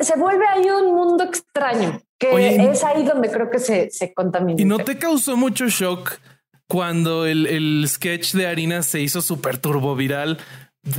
[0.00, 4.60] se vuelve ahí un mundo extraño que es ahí donde creo que se, se contamina.
[4.60, 6.18] ¿Y no te causó mucho shock
[6.66, 10.38] cuando el, el sketch de harina se hizo súper turbo viral?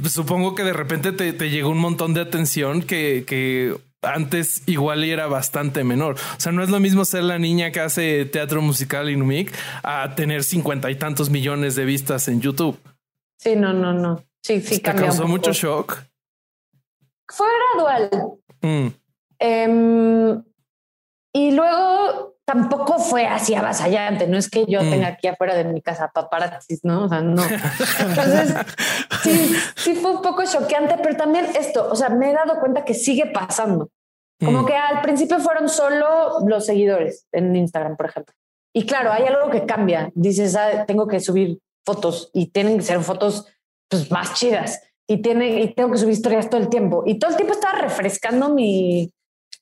[0.10, 5.28] Supongo que de repente te, llegó un montón de atención que, que antes igual era
[5.28, 6.16] bastante menor.
[6.16, 9.54] O sea, no es lo mismo ser la niña que hace teatro musical en UMIC
[9.84, 12.80] a tener cincuenta y tantos millones de vistas en YouTube.
[13.38, 14.24] Sí, no, no, no.
[14.42, 15.98] Sí, sí, ¿Te causó mucho shock?
[17.28, 18.10] Fue gradual.
[18.62, 18.88] Mm.
[19.40, 20.44] Em,
[21.34, 24.28] y luego tampoco fue así avasallante.
[24.28, 24.90] No es que yo mm.
[24.90, 27.06] tenga aquí afuera de mi casa paparazzis, ¿no?
[27.06, 27.44] O sea, no.
[28.00, 28.56] Entonces,
[29.22, 32.84] sí, sí fue un poco choqueante, pero también esto, o sea, me he dado cuenta
[32.84, 33.90] que sigue pasando.
[34.44, 34.66] Como mm.
[34.66, 38.34] que al principio fueron solo los seguidores en Instagram, por ejemplo.
[38.74, 40.10] Y claro, hay algo que cambia.
[40.16, 43.46] Dices, ah, tengo que subir fotos y tienen que ser fotos
[43.88, 44.82] pues, más chidas.
[45.08, 47.04] Y, tiene, y tengo que subir historias todo el tiempo.
[47.06, 49.12] Y todo el tiempo estaba refrescando mi,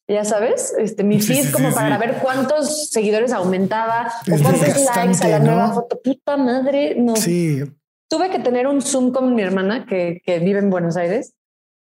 [0.08, 5.28] ya sabes, este, mi feed como para ver cuántos seguidores aumentaba o cuántos likes a
[5.28, 6.00] la nueva foto.
[6.02, 7.16] Puta madre, no.
[7.16, 7.64] Sí.
[8.10, 11.36] Tuve que tener un Zoom con mi hermana que, que vive en Buenos Aires.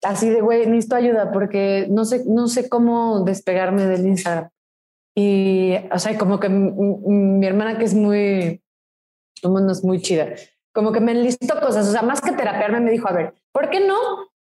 [0.01, 4.49] Así de, güey, necesito ayuda porque no sé, no sé cómo despegarme del Instagram.
[5.16, 8.64] Y, o sea, como que mi, hermana que es muy,
[9.41, 10.30] como no es muy chida,
[10.74, 13.70] como que me enlistó cosas, o sea, más que terapearme me dijo, a ver, ¿por
[13.70, 13.97] qué no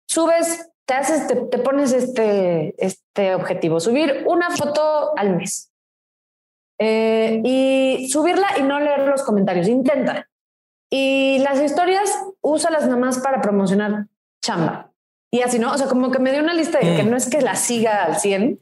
[0.07, 5.69] subes te haces, te, pones este, este objetivo, subir una foto al mes.
[6.79, 10.29] Eh, y subirla y no leer los comentarios, intenta.
[10.89, 12.09] Y las historias,
[12.39, 14.05] úsalas nada más para promocionar
[14.41, 14.93] chamba.
[15.29, 15.73] Y así, ¿no?
[15.73, 17.09] O sea, como que me dio una lista de que mm.
[17.09, 18.61] no es que la siga al 100,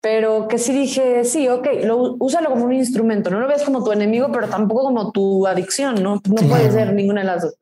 [0.00, 3.82] pero que sí dije, sí, ok, lo, úsalo como un instrumento, no lo ves como
[3.82, 6.20] tu enemigo, pero tampoco como tu adicción, ¿no?
[6.28, 7.56] No puede ser ninguna de las dos.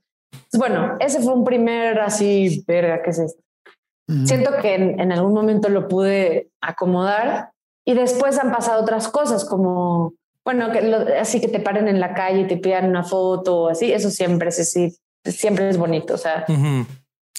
[0.52, 3.42] Bueno, ese fue un primer así, verga, ¿qué es esto?
[4.24, 7.52] Siento que en, algún momento lo pude acomodar
[7.84, 12.14] y después han pasado otras cosas como, bueno, que así que te paren en la
[12.14, 16.14] calle y te pidan una foto o así, eso siempre es así, siempre es bonito,
[16.14, 16.44] o sea.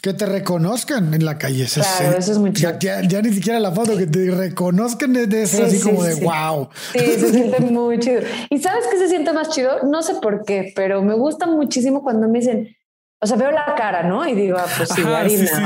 [0.02, 1.66] Que te reconozcan en la calle.
[1.66, 2.78] Claro, eso es muy chido.
[2.80, 6.68] Ya, ni siquiera la foto, que te reconozcan de eso, así como de wow.
[6.92, 8.22] Sí, se siente muy chido.
[8.50, 9.84] ¿Y sabes qué se siente más chido?
[9.84, 12.76] No sé por qué, pero me gusta muchísimo cuando me dicen,
[13.24, 14.28] o sea, veo la cara, ¿no?
[14.28, 15.66] Y digo, ah, pues sí, harina,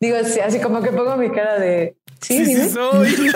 [0.00, 1.94] digo, sí, así como que pongo mi cara de.
[2.22, 3.10] Sí, sí, sí soy.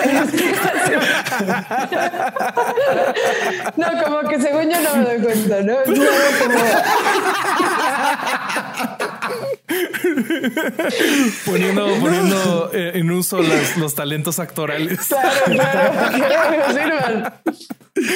[3.77, 5.75] no, como que según yo no me doy cuenta, ¿no?
[11.45, 14.99] poniendo, poniendo eh, en uso los, los talentos actorales.
[15.07, 17.31] Claro, claro,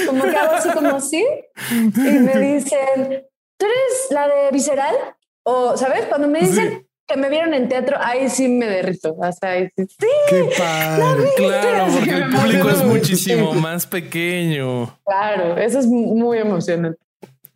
[0.07, 1.23] Como que hago así como así
[1.71, 3.23] y me dicen,
[3.57, 4.95] ¿tú eres la de Visceral?
[5.43, 6.05] O, ¿sabes?
[6.05, 9.15] Cuando me dicen que me vieron en teatro, ahí sí me derrito.
[9.21, 10.07] Hasta ahí sí.
[10.29, 11.29] Qué padre.
[11.37, 14.97] Claro, porque el público es muchísimo más pequeño.
[15.05, 16.99] Claro, eso es muy emocionante.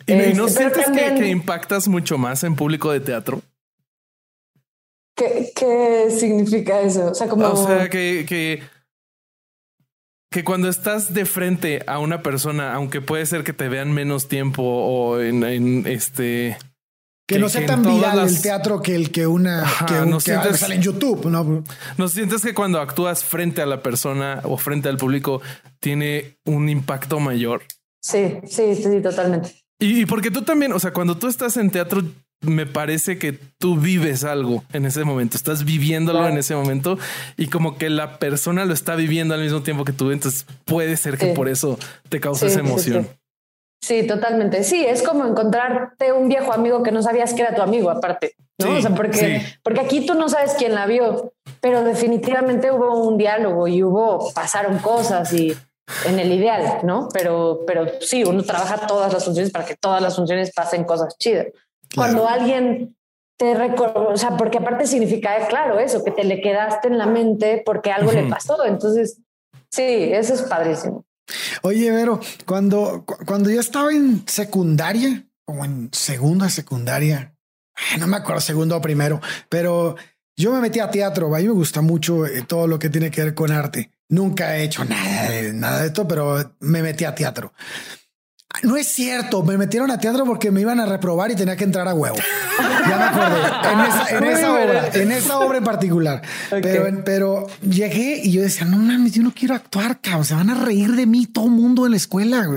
[0.08, 3.42] ¿Y, no este, sientes que, impactas mucho más en público de teatro?
[5.16, 7.12] ¿Qué, qué significa eso?
[7.12, 7.48] O sea, como...
[7.48, 8.64] O sea, que, que,
[10.32, 14.30] que cuando estás de frente a una persona, aunque puede ser que te vean menos
[14.30, 16.58] tiempo o en, en este...
[17.28, 20.82] Que, no sea tan viral el teatro que el que una que, no sale en
[20.82, 21.28] YouTube.
[21.28, 21.64] ¿no?
[21.98, 25.42] no sientes que cuando actúas frente a la persona o frente al público
[25.80, 27.64] tiene un impacto mayor.
[28.02, 29.62] Sí, sí, sí, totalmente.
[29.80, 32.04] Y, porque tú también, o sea, cuando tú estás en teatro,
[32.42, 36.98] me parece que tú vives algo en ese momento, estás viviéndolo en ese momento
[37.38, 40.98] y como que la persona lo está viviendo al mismo tiempo que tú, entonces puede
[40.98, 41.78] ser que por eso
[42.10, 43.08] te cause esa emoción.
[43.84, 44.64] Sí, totalmente.
[44.64, 48.36] Sí, es como encontrarte un viejo amigo que no sabías que era tu amigo, aparte.
[48.60, 48.78] ¿no?
[48.78, 53.18] o sea, porque, porque aquí tú no sabes quién la vio, pero definitivamente hubo un
[53.18, 55.58] diálogo y hubo, pasaron cosas y
[56.06, 57.10] en el ideal, ¿no?
[57.12, 61.18] Pero, pero sí, uno trabaja todas las funciones para que todas las funciones pasen cosas
[61.18, 61.48] chidas.
[61.96, 62.96] Cuando alguien
[63.38, 67.08] te recuerda, o sea, porque aparte significa, claro, eso, que te le quedaste en la
[67.08, 68.64] mente porque algo le pasó.
[68.66, 69.20] Entonces,
[69.70, 71.06] sí, eso es padrísimo.
[71.64, 77.36] Oye, Vero, cuando, cuando yo estaba en secundaria, o en segunda secundaria,
[78.00, 79.20] no me acuerdo segundo o primero,
[79.50, 79.96] pero
[80.36, 83.12] yo me metí a teatro, a mí me gusta mucho eh, todo lo que tiene
[83.12, 83.92] que ver con arte.
[84.10, 87.54] Nunca he hecho nada de, nada de esto, pero me metí a teatro.
[88.64, 91.64] No es cierto, me metieron a teatro porque me iban a reprobar y tenía que
[91.64, 92.18] entrar a huevo.
[92.88, 94.18] Ya me acordé.
[94.18, 96.22] En esa, obra, en esa obra en particular.
[96.50, 100.26] Pero, pero llegué y yo decía, no mames, yo no quiero actuar, cabrón.
[100.26, 102.48] Se van a reír de mí todo el mundo en la escuela.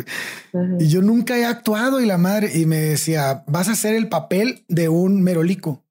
[0.78, 4.08] Y yo nunca he actuado y la madre y me decía, vas a hacer el
[4.08, 5.84] papel de un merolico.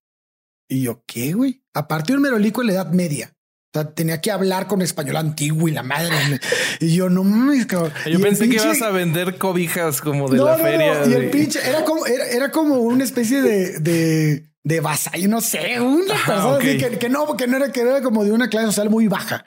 [0.67, 1.61] Y yo, ¿qué, güey?
[1.73, 3.32] Aparte de un merolico en la edad media.
[3.75, 6.39] O sea, tenía que hablar con español antiguo y la madre.
[6.79, 7.91] y yo no mames, cabrón.
[8.05, 11.07] Yo pensé que ibas a vender cobijas como de la feria.
[11.07, 15.41] Y el pinche era como, era, era como una especie de, de, de vasallo, no
[15.41, 18.67] sé, una persona que, que, no, que no era, que era como de una clase
[18.67, 19.45] social muy baja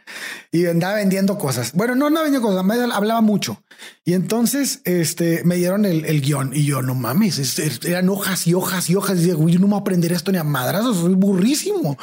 [0.51, 1.73] y andaba vendiendo cosas.
[1.73, 3.63] Bueno, no andaba vendiendo cosas, hablaba mucho.
[4.05, 8.55] Y entonces este, me dieron el, el guion y yo no mames, eran hojas y
[8.55, 9.19] hojas y hojas.
[9.21, 11.97] Y digo, yo no me voy a aprender esto ni a madrazos, soy burrísimo.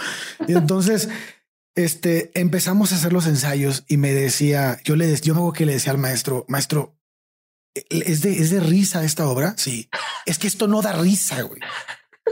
[0.47, 1.09] Y entonces
[1.76, 5.65] este, empezamos a hacer los ensayos y me decía, yo le yo me acuerdo que
[5.65, 6.95] le decía al maestro, maestro,
[7.74, 9.55] ¿es de, es de risa esta obra?
[9.57, 9.89] Sí,
[10.26, 11.61] es que esto no da risa, güey.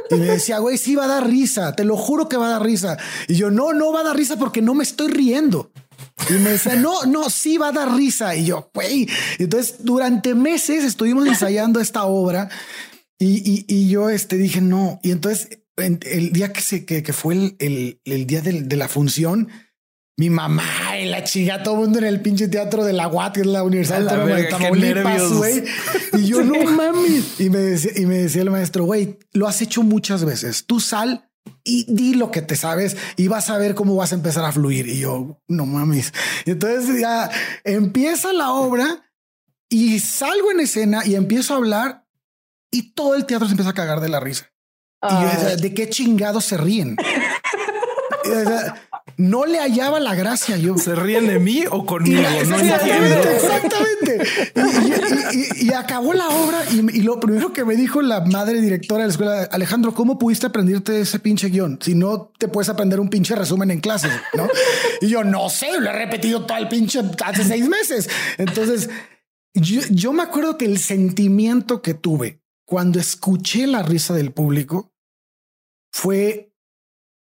[0.10, 2.52] Y me decía, güey, sí va a dar risa, te lo juro que va a
[2.52, 2.98] dar risa.
[3.28, 5.72] Y yo, no, no va a dar risa porque no me estoy riendo.
[6.30, 8.36] Y me decía, no, no, sí va a dar risa.
[8.36, 9.08] Y yo, güey.
[9.38, 12.50] Entonces, durante meses estuvimos ensayando esta obra
[13.20, 15.00] y, y, y yo este, dije, no.
[15.04, 19.49] Y entonces el día que se que, fue el, el, día de, la función,
[20.17, 20.63] mi mamá
[20.99, 23.47] y la chica, todo el mundo en el pinche teatro de la UAT, que es
[23.47, 25.63] la Universidad de Tamaulipas, güey.
[26.13, 27.39] Y yo no mames.
[27.39, 30.65] Y me decía, y me decía el maestro, güey, lo has hecho muchas veces.
[30.65, 31.30] Tú sal
[31.63, 34.51] y di lo que te sabes y vas a ver cómo vas a empezar a
[34.51, 34.88] fluir.
[34.88, 36.13] Y yo, no mames.
[36.45, 37.30] entonces ya
[37.63, 39.11] empieza la obra
[39.69, 42.05] y salgo en escena y empiezo a hablar
[42.72, 44.51] y todo el teatro se empieza a cagar de la risa.
[45.04, 46.95] Y ¿de qué chingados se ríen?
[49.18, 50.78] no le hallaba la gracia yo.
[50.78, 52.22] ¿Se ríen de mí o conmigo?
[52.22, 54.22] no exactamente, exactamente.
[55.62, 59.12] Y, acabó la obra y, lo primero que me dijo la madre directora de la
[59.12, 61.80] escuela, Alejandro, ¿cómo pudiste aprenderte ese pinche guion?
[61.82, 64.47] Si no te puedes aprender un pinche resumen en clase, ¿no?
[65.02, 68.10] Y yo, no sé, lo he repetido todo el pinche hace seis meses.
[68.38, 68.89] Entonces,
[69.54, 74.91] yo, yo me acuerdo que el sentimiento que tuve cuando escuché la risa del público
[75.92, 76.52] fue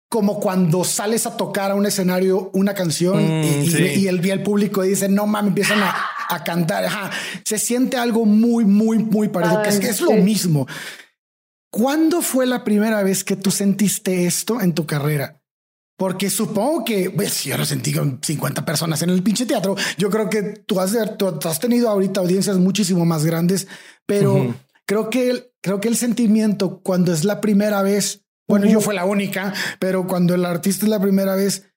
[0.10, 4.82] como cuando sales a tocar a un escenario una canción y, mm, el, el, público
[4.82, 7.12] dice, no mames, empiezan a, cantar.
[7.46, 10.68] Se siente algo muy, muy, muy parecido, que es, que es lo mismo.
[11.70, 15.42] ¿Cuándo fue la primera vez que tú sentiste esto en tu carrera?
[15.98, 19.76] Porque supongo que pues, yo lo sentí con 50 personas en el pinche teatro.
[19.98, 23.68] Yo creo que tú has, has tenido ahorita audiencias muchísimo más grandes,
[24.06, 28.94] pero creo que creo que el sentimiento cuando es la primera vez bueno, yo fue
[28.94, 31.68] la única, pero cuando el artista es la primera vez,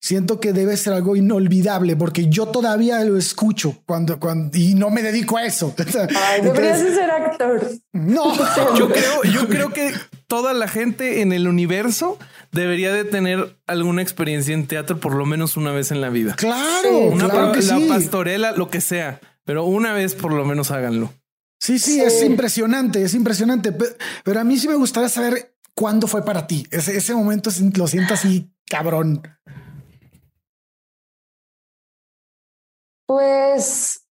[0.00, 4.90] siento que debe ser algo inolvidable porque yo todavía lo escucho cuando, cuando y no
[4.90, 5.74] me dedico a eso.
[6.26, 7.70] Ay, deberías ser actor.
[7.92, 8.34] No,
[8.76, 9.92] yo creo, yo creo que
[10.26, 12.18] toda la gente en el universo
[12.50, 16.34] debería de tener alguna experiencia en teatro por lo menos una vez en la vida.
[16.36, 17.86] Claro, Una claro pa- que la sí.
[17.88, 21.12] pastorela, lo que sea, pero una vez por lo menos háganlo.
[21.60, 23.70] Sí, sí, es impresionante, es impresionante.
[23.70, 26.66] Pe- Pero a mí sí me gustaría saber cuándo fue para ti.
[26.70, 29.22] Ese, ese momento lo siento así, cabrón.
[33.06, 34.06] Pues,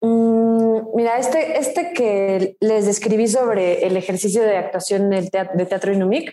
[0.00, 5.66] mm, mira, este, este que les describí sobre el ejercicio de actuación del teatro, de
[5.66, 6.32] teatro Inumic,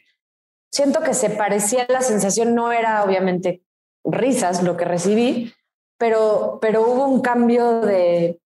[0.72, 3.64] siento que se parecía la sensación, no era obviamente
[4.04, 5.54] risas lo que recibí,
[5.98, 8.40] pero, pero hubo un cambio de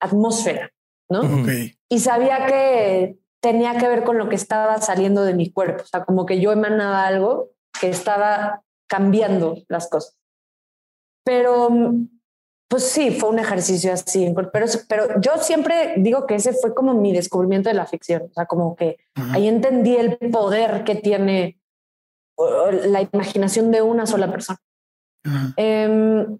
[0.00, 0.72] atmósfera,
[1.08, 1.22] ¿no?
[1.88, 5.86] Y sabía que tenía que ver con lo que estaba saliendo de mi cuerpo, o
[5.86, 10.18] sea, como que yo emanaba algo que estaba cambiando las cosas.
[11.24, 11.70] Pero,
[12.68, 16.94] pues sí, fue un ejercicio así, pero, pero yo siempre digo que ese fue como
[16.94, 19.34] mi descubrimiento de la ficción, o sea, como que Ajá.
[19.34, 21.60] ahí entendí el poder que tiene
[22.38, 24.58] uh, la imaginación de una sola persona.
[25.24, 25.54] Ajá.
[25.56, 26.36] Em,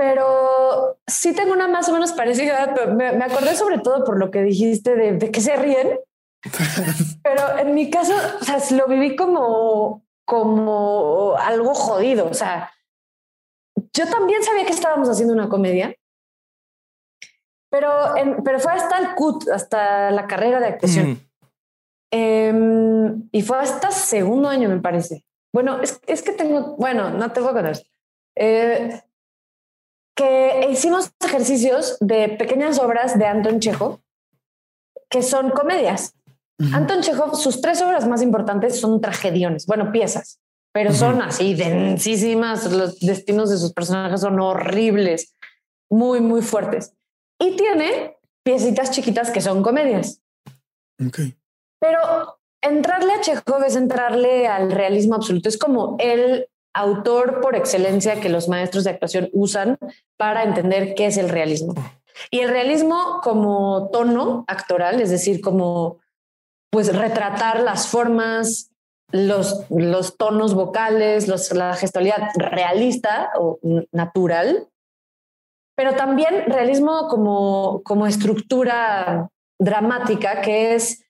[0.00, 4.30] pero sí tengo una más o menos parecida, me, me acordé sobre todo por lo
[4.30, 6.00] que dijiste de, de que se ríen.
[7.22, 12.28] pero en mi caso, o sea, lo viví como, como algo jodido.
[12.30, 12.72] O sea,
[13.92, 15.94] yo también sabía que estábamos haciendo una comedia,
[17.70, 21.10] pero, en- pero fue hasta el CUT, hasta la carrera de actuación.
[21.10, 21.20] Ujú.
[22.10, 25.26] Em, y fue hasta segundo año, me parece.
[25.52, 27.76] Bueno, es, es que tengo, bueno, no te voy a contar.
[28.34, 29.02] Eh,
[30.20, 34.00] que hicimos ejercicios de pequeñas obras de Anton Chekhov,
[35.08, 36.14] que son comedias.
[36.58, 36.76] Ujú.
[36.76, 40.38] Anton Chekhov, sus tres obras más importantes son tragediones, bueno, piezas,
[40.74, 45.34] pero son así densísimas, los destinos de sus personajes son horribles,
[45.90, 46.92] muy, muy fuertes.
[47.38, 50.20] Y tiene piecitas chiquitas que son comedias.
[50.98, 55.48] Pero entrarle a Chekhov es entrarle al realismo absoluto.
[55.48, 59.78] Es como el autor por excelencia que los maestros de actuación usan
[60.16, 61.74] para entender qué es el realismo.
[62.30, 65.98] Y el realismo como tono actoral, es decir, como
[66.70, 68.70] pues retratar las formas,
[69.10, 73.58] los, los tonos vocales, los, la gestualidad realista o
[73.90, 74.68] natural,
[75.76, 81.04] pero también realismo como, como estructura dramática que es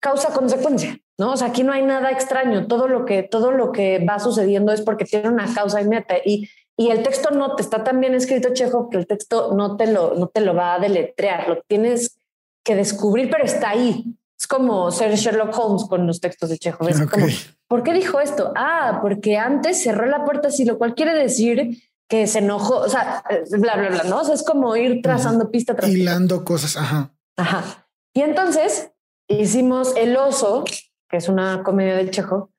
[0.00, 1.32] causa-consecuencia, ¿no?
[1.32, 4.72] O sea, aquí no hay nada extraño, todo lo que, todo lo que va sucediendo
[4.72, 8.00] es porque tiene una causa y meta y, y el texto no te está tan
[8.00, 11.48] bien escrito, Chejo, que el texto no te lo, no te lo va a deletrear,
[11.48, 12.18] lo tienes
[12.64, 14.04] que descubrir, pero está ahí.
[14.38, 16.86] Es como ser Sherlock Holmes con los textos de Chejo.
[16.88, 17.10] Es Ok.
[17.10, 17.26] como,
[17.66, 18.52] ¿por qué dijo esto?
[18.54, 22.88] Ah, porque antes cerró la puerta así, lo cual quiere decir que se enojó, o
[22.88, 24.20] sea, bla, bla, bla, ¿no?
[24.20, 25.90] O sea, es como ir trazando pista tras.
[25.90, 26.76] Hilando cosas.
[26.76, 27.12] Ajá.
[27.36, 27.88] Ajá.
[28.14, 28.92] Y entonces
[29.26, 30.64] hicimos El Oso,
[31.08, 32.50] que es una comedia del Chekhov.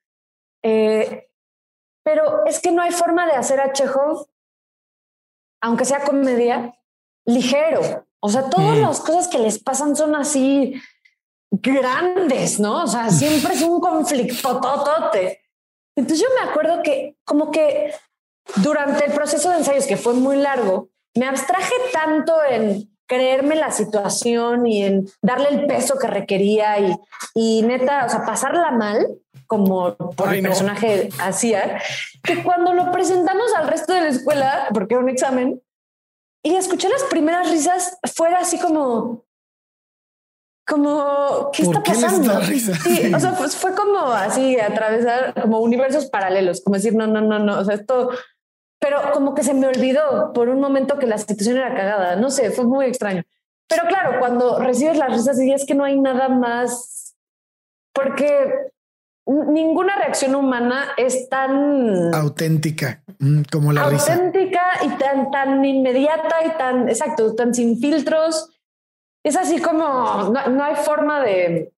[0.64, 1.30] Eh,
[2.04, 4.28] pero es que no hay forma de hacer a Chekhov,
[5.62, 6.74] aunque sea comedia,
[7.26, 8.06] ligero.
[8.20, 8.82] O sea, todas Mm.
[8.82, 10.74] las cosas que les pasan son así
[11.52, 12.84] grandes, ¿no?
[12.84, 15.42] O sea, siempre es un conflicto totote.
[15.96, 17.94] Entonces yo me acuerdo que como que
[18.58, 23.72] durante el proceso de ensayos, que fue muy largo, me abstraje tanto en creerme la
[23.72, 26.96] situación y en darle el peso que requería y,
[27.34, 29.08] y neta, o sea, pasarla mal,
[29.48, 30.50] como por Ay, el no.
[30.50, 31.82] personaje hacía,
[32.24, 35.60] que cuando lo presentamos al resto de la escuela, porque era un examen,
[36.44, 39.26] y escuché las primeras risas, fuera así como,
[40.68, 42.42] como, ¿qué ¿Por está qué pasando?
[42.44, 43.12] Sí.
[43.14, 47.40] o sea, pues fue como así, atravesar como universos paralelos, como decir, no, no, no,
[47.40, 48.12] no, o sea, esto,
[48.80, 52.30] pero como que se me olvidó por un momento que la situación era cagada, no
[52.32, 53.24] sé, fue muy extraño.
[53.68, 57.16] Pero claro, cuando recibes las risas y es que no hay nada más,
[57.94, 58.52] porque
[59.28, 63.04] ninguna reacción humana es tan Auténtica.
[63.20, 64.14] mm, Como la risa.
[64.14, 68.50] auténtica y tan, tan inmediata y tan, exacto, tan sin filtros.
[69.24, 69.84] Es así como,
[70.34, 71.72] no, no hay forma de,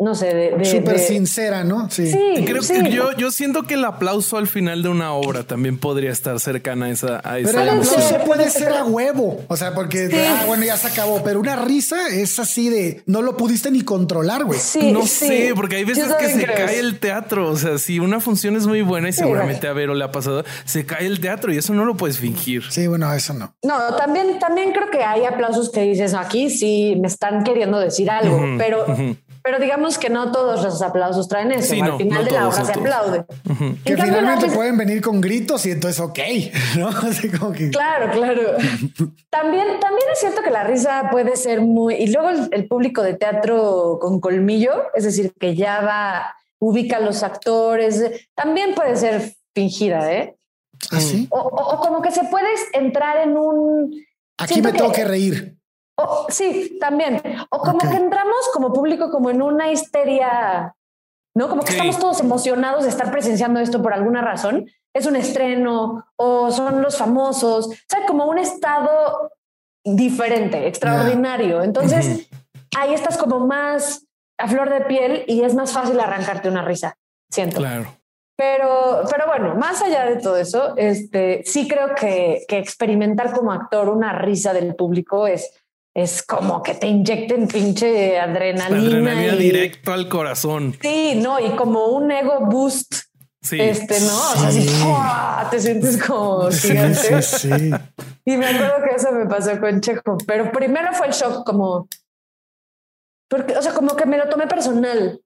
[0.00, 0.56] no sé, de...
[0.56, 1.90] de- Súper de- sincera, ¿no?
[1.90, 2.10] Sí.
[2.10, 2.74] Sí, Creo sí.
[2.82, 6.40] que yo, yo siento que el aplauso al final de una obra también podría estar
[6.40, 8.72] cercana a esa, a esa Pero el Puede ser, aplauso puede ser.
[8.72, 9.44] a huevo.
[9.48, 10.16] O sea, porque, Sí.
[10.16, 11.22] ah, bueno, ya se acabó.
[11.22, 14.58] Pero una risa es así de no lo pudiste ni controlar, güey.
[14.58, 15.26] Sí, no sí.
[15.26, 17.48] sé, porque hay veces que se cae el teatro.
[17.50, 20.44] O sea, si una función es muy buena y seguramente a Vero le ha pasado,
[20.64, 22.62] se cae el teatro y eso no lo puedes fingir.
[22.70, 23.54] Sí, bueno, eso no.
[23.62, 28.10] No, también, también creo que hay aplausos que dices aquí sí me están queriendo decir
[28.10, 28.84] algo, pero
[29.50, 31.74] pero digamos que no todos los aplausos traen eso.
[31.82, 33.24] Al final de la obra se aplaude.
[33.84, 36.18] Que finalmente pueden venir con gritos y entonces ok,
[36.78, 36.86] ¿no?
[36.86, 37.68] Así como que...
[37.70, 38.42] Claro, claro.
[39.28, 41.94] también, también es cierto que la risa puede ser muy...
[41.94, 47.00] Y luego el, público de teatro con colmillo, es decir, que ya va, ubica a
[47.00, 50.36] los actores, también puede ser fingida, ¿eh?
[50.92, 54.00] ¿Ah, o, como que se puede entrar en un...
[54.38, 55.59] Aquí me tengo que reír
[56.28, 57.22] sí, también.
[57.50, 60.74] O como que entramos como público como en una histeria,
[61.34, 61.48] ¿no?
[61.48, 64.68] Como que estamos todos emocionados de estar presenciando esto por alguna razón.
[64.94, 69.30] Es un estreno o son los famosos, o sea, como un estado
[69.84, 71.62] diferente, extraordinario.
[71.62, 72.28] Entonces,
[72.76, 74.06] ahí estás como más
[74.38, 76.96] a flor de piel y es más fácil arrancarte una risa,
[77.30, 77.58] siento.
[77.58, 77.86] Claro.
[78.36, 83.52] Pero, pero bueno, más allá de todo eso, este, sí creo que, que experimentar como
[83.52, 85.59] actor una risa del público es,
[85.94, 88.98] es como que te inyecten pinche adrenalina.
[88.98, 90.76] Adrenalina directo al corazón.
[90.80, 92.94] Sí, no, y como un ego boost.
[93.42, 93.58] Sí.
[93.58, 94.16] Este, ¿no?
[94.16, 97.22] O sea, así, te sientes como gigante.
[97.22, 97.70] Sí, sí,
[98.26, 101.88] Y me acuerdo que eso me pasó con Checo, pero primero fue el shock como,
[103.28, 105.20] porque, o sea, como que me lo tomé personal.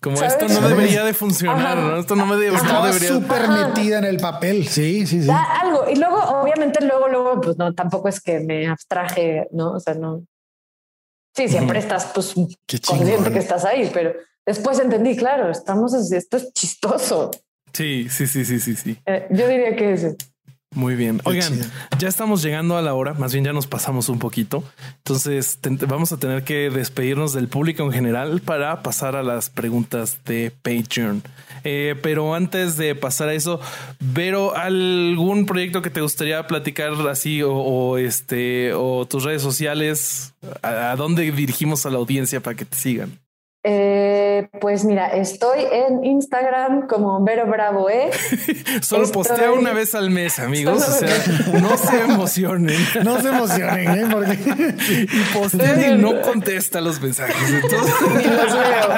[0.00, 1.96] Como esto no debería de funcionar, ¿no?
[1.98, 2.58] Esto no me debería.
[2.58, 4.66] Estaba súper metida en el papel.
[4.66, 5.30] Sí, sí, sí.
[5.30, 5.84] algo.
[5.90, 9.72] Y luego, obviamente, luego, luego, pues no, tampoco es que me abstraje, ¿no?
[9.72, 10.24] O sea, no.
[11.34, 12.34] Sí, siempre estás, pues,
[12.86, 14.14] consciente que estás ahí, pero
[14.44, 17.30] después entendí, claro, estamos, esto es chistoso.
[17.72, 18.98] Sí, sí, sí, sí, sí, sí.
[19.06, 20.16] Eh, yo diría que es.
[20.72, 21.20] Muy bien.
[21.24, 21.58] Oigan,
[21.98, 24.62] ya estamos llegando a la hora, más bien ya nos pasamos un poquito.
[24.98, 25.58] Entonces
[25.88, 30.52] vamos a tener que despedirnos del público en general para pasar a las preguntas de
[30.62, 31.24] Patreon.
[31.64, 33.60] Eh, pero antes de pasar a eso,
[33.98, 40.34] Vero, ¿algún proyecto que te gustaría platicar así o, este o tus redes sociales?
[40.62, 43.18] ¿A, dónde dirigimos a la audiencia para que te sigan?
[43.62, 48.10] Eh, pues mira, estoy en Instagram como Vero Bravo, ¿eh?
[48.80, 50.88] Solo postea una vez al mes, amigos.
[50.88, 51.08] O sea,
[51.60, 52.80] no se emocionen.
[53.04, 54.08] No se emocionen, ¿eh?
[54.10, 54.38] Porque...
[54.88, 57.36] Y postea y no contesta los mensajes.
[57.50, 57.94] Entonces...
[58.16, 58.88] Ni los veo.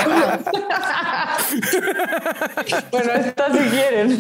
[2.91, 4.11] bueno, esto si quieren.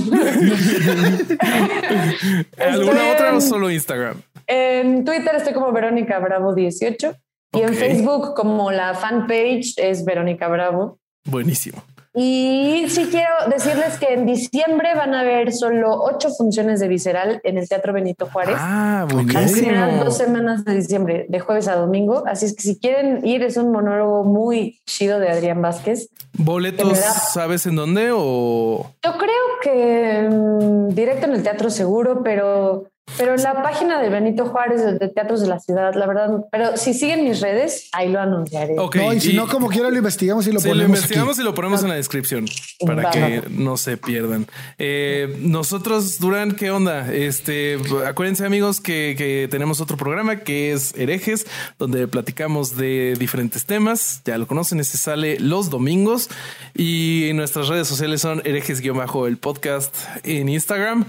[2.58, 4.22] ¿Alguna otra o solo Instagram?
[4.46, 7.16] En Twitter estoy como Verónica Bravo 18.
[7.52, 10.98] Y en Facebook, como la fanpage es Verónica Bravo.
[11.24, 11.82] Buenísimo.
[12.14, 17.40] Y sí quiero decirles que en diciembre van a haber solo ocho funciones de Visceral
[17.42, 18.56] en el Teatro Benito Juárez.
[18.58, 20.04] Ah, buenísimo.
[20.04, 22.24] dos semanas de diciembre, de jueves a domingo.
[22.26, 26.10] Así es que si quieren ir, es un monólogo muy chido de Adrián Vázquez.
[26.36, 28.90] ¿Boletos sabes en dónde o...?
[29.02, 29.30] Yo creo
[29.62, 34.98] que mm, directo en el teatro seguro, pero pero en la página de Benito Juárez,
[34.98, 38.74] de Teatros de la Ciudad, la verdad, pero si siguen mis redes, ahí lo anunciaré.
[39.14, 40.78] y si no, como quiera, lo investigamos y lo ponemos.
[40.78, 42.46] Lo investigamos y lo ponemos en la descripción
[42.86, 44.46] para que no se pierdan.
[44.78, 47.12] Eh, nosotros, Durán, ¿qué onda?
[47.12, 51.46] Este, acuérdense, amigos, que, que, tenemos otro programa que es Herejes,
[51.78, 54.22] donde platicamos de diferentes temas.
[54.24, 56.30] Ya lo conocen, este sale los domingos
[56.74, 59.94] y nuestras redes sociales son herejes-el podcast
[60.24, 61.06] en Instagram.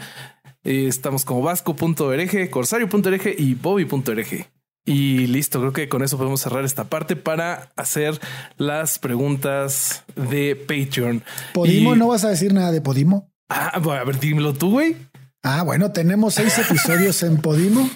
[0.63, 4.49] Eh, estamos como vasco.ereje, corsario.ereje y bobby.ereje.
[4.85, 8.19] Y listo, creo que con eso podemos cerrar esta parte para hacer
[8.57, 11.23] las preguntas de Patreon.
[11.53, 11.95] ¿Podimo?
[11.95, 13.31] ¿No vas a decir nada de Podimo?
[13.49, 14.97] Ah, a ver, dímelo tú, güey.
[15.41, 17.89] Ah, bueno, tenemos seis episodios en Podimo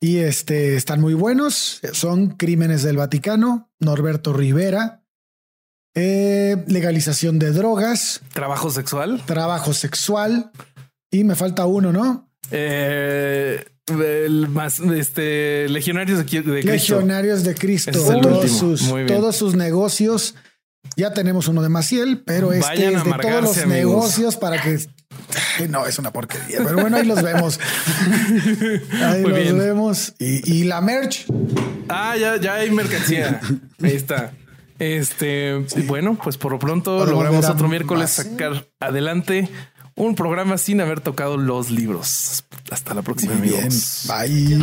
[0.00, 1.80] y este están muy buenos.
[1.92, 5.02] Son Crímenes del Vaticano, Norberto Rivera,
[5.94, 10.50] eh, legalización de drogas, trabajo sexual, trabajo sexual,
[11.10, 12.30] y me falta uno, ¿no?
[12.50, 16.70] Eh, el más este legionarios de, Cristo.
[16.70, 17.92] Legionarios de Cristo.
[17.92, 20.34] todos, sus, todos sus negocios.
[20.96, 24.78] Ya tenemos uno de Maciel, pero este es de todos los negocios para que
[25.68, 27.58] no, es una porquería, pero bueno, ahí los vemos.
[29.02, 30.14] Ahí los vemos.
[30.18, 31.26] Y, la merch.
[31.88, 33.40] Ah, ya, ya hay mercancía.
[33.82, 34.32] Ahí está.
[34.78, 39.48] Este, bueno, pues por lo pronto logramos otro miércoles sacar adelante
[39.96, 42.44] un programa sin haber tocado los libros.
[42.70, 43.68] Hasta la próxima, Muy bien.
[44.06, 44.58] Bye.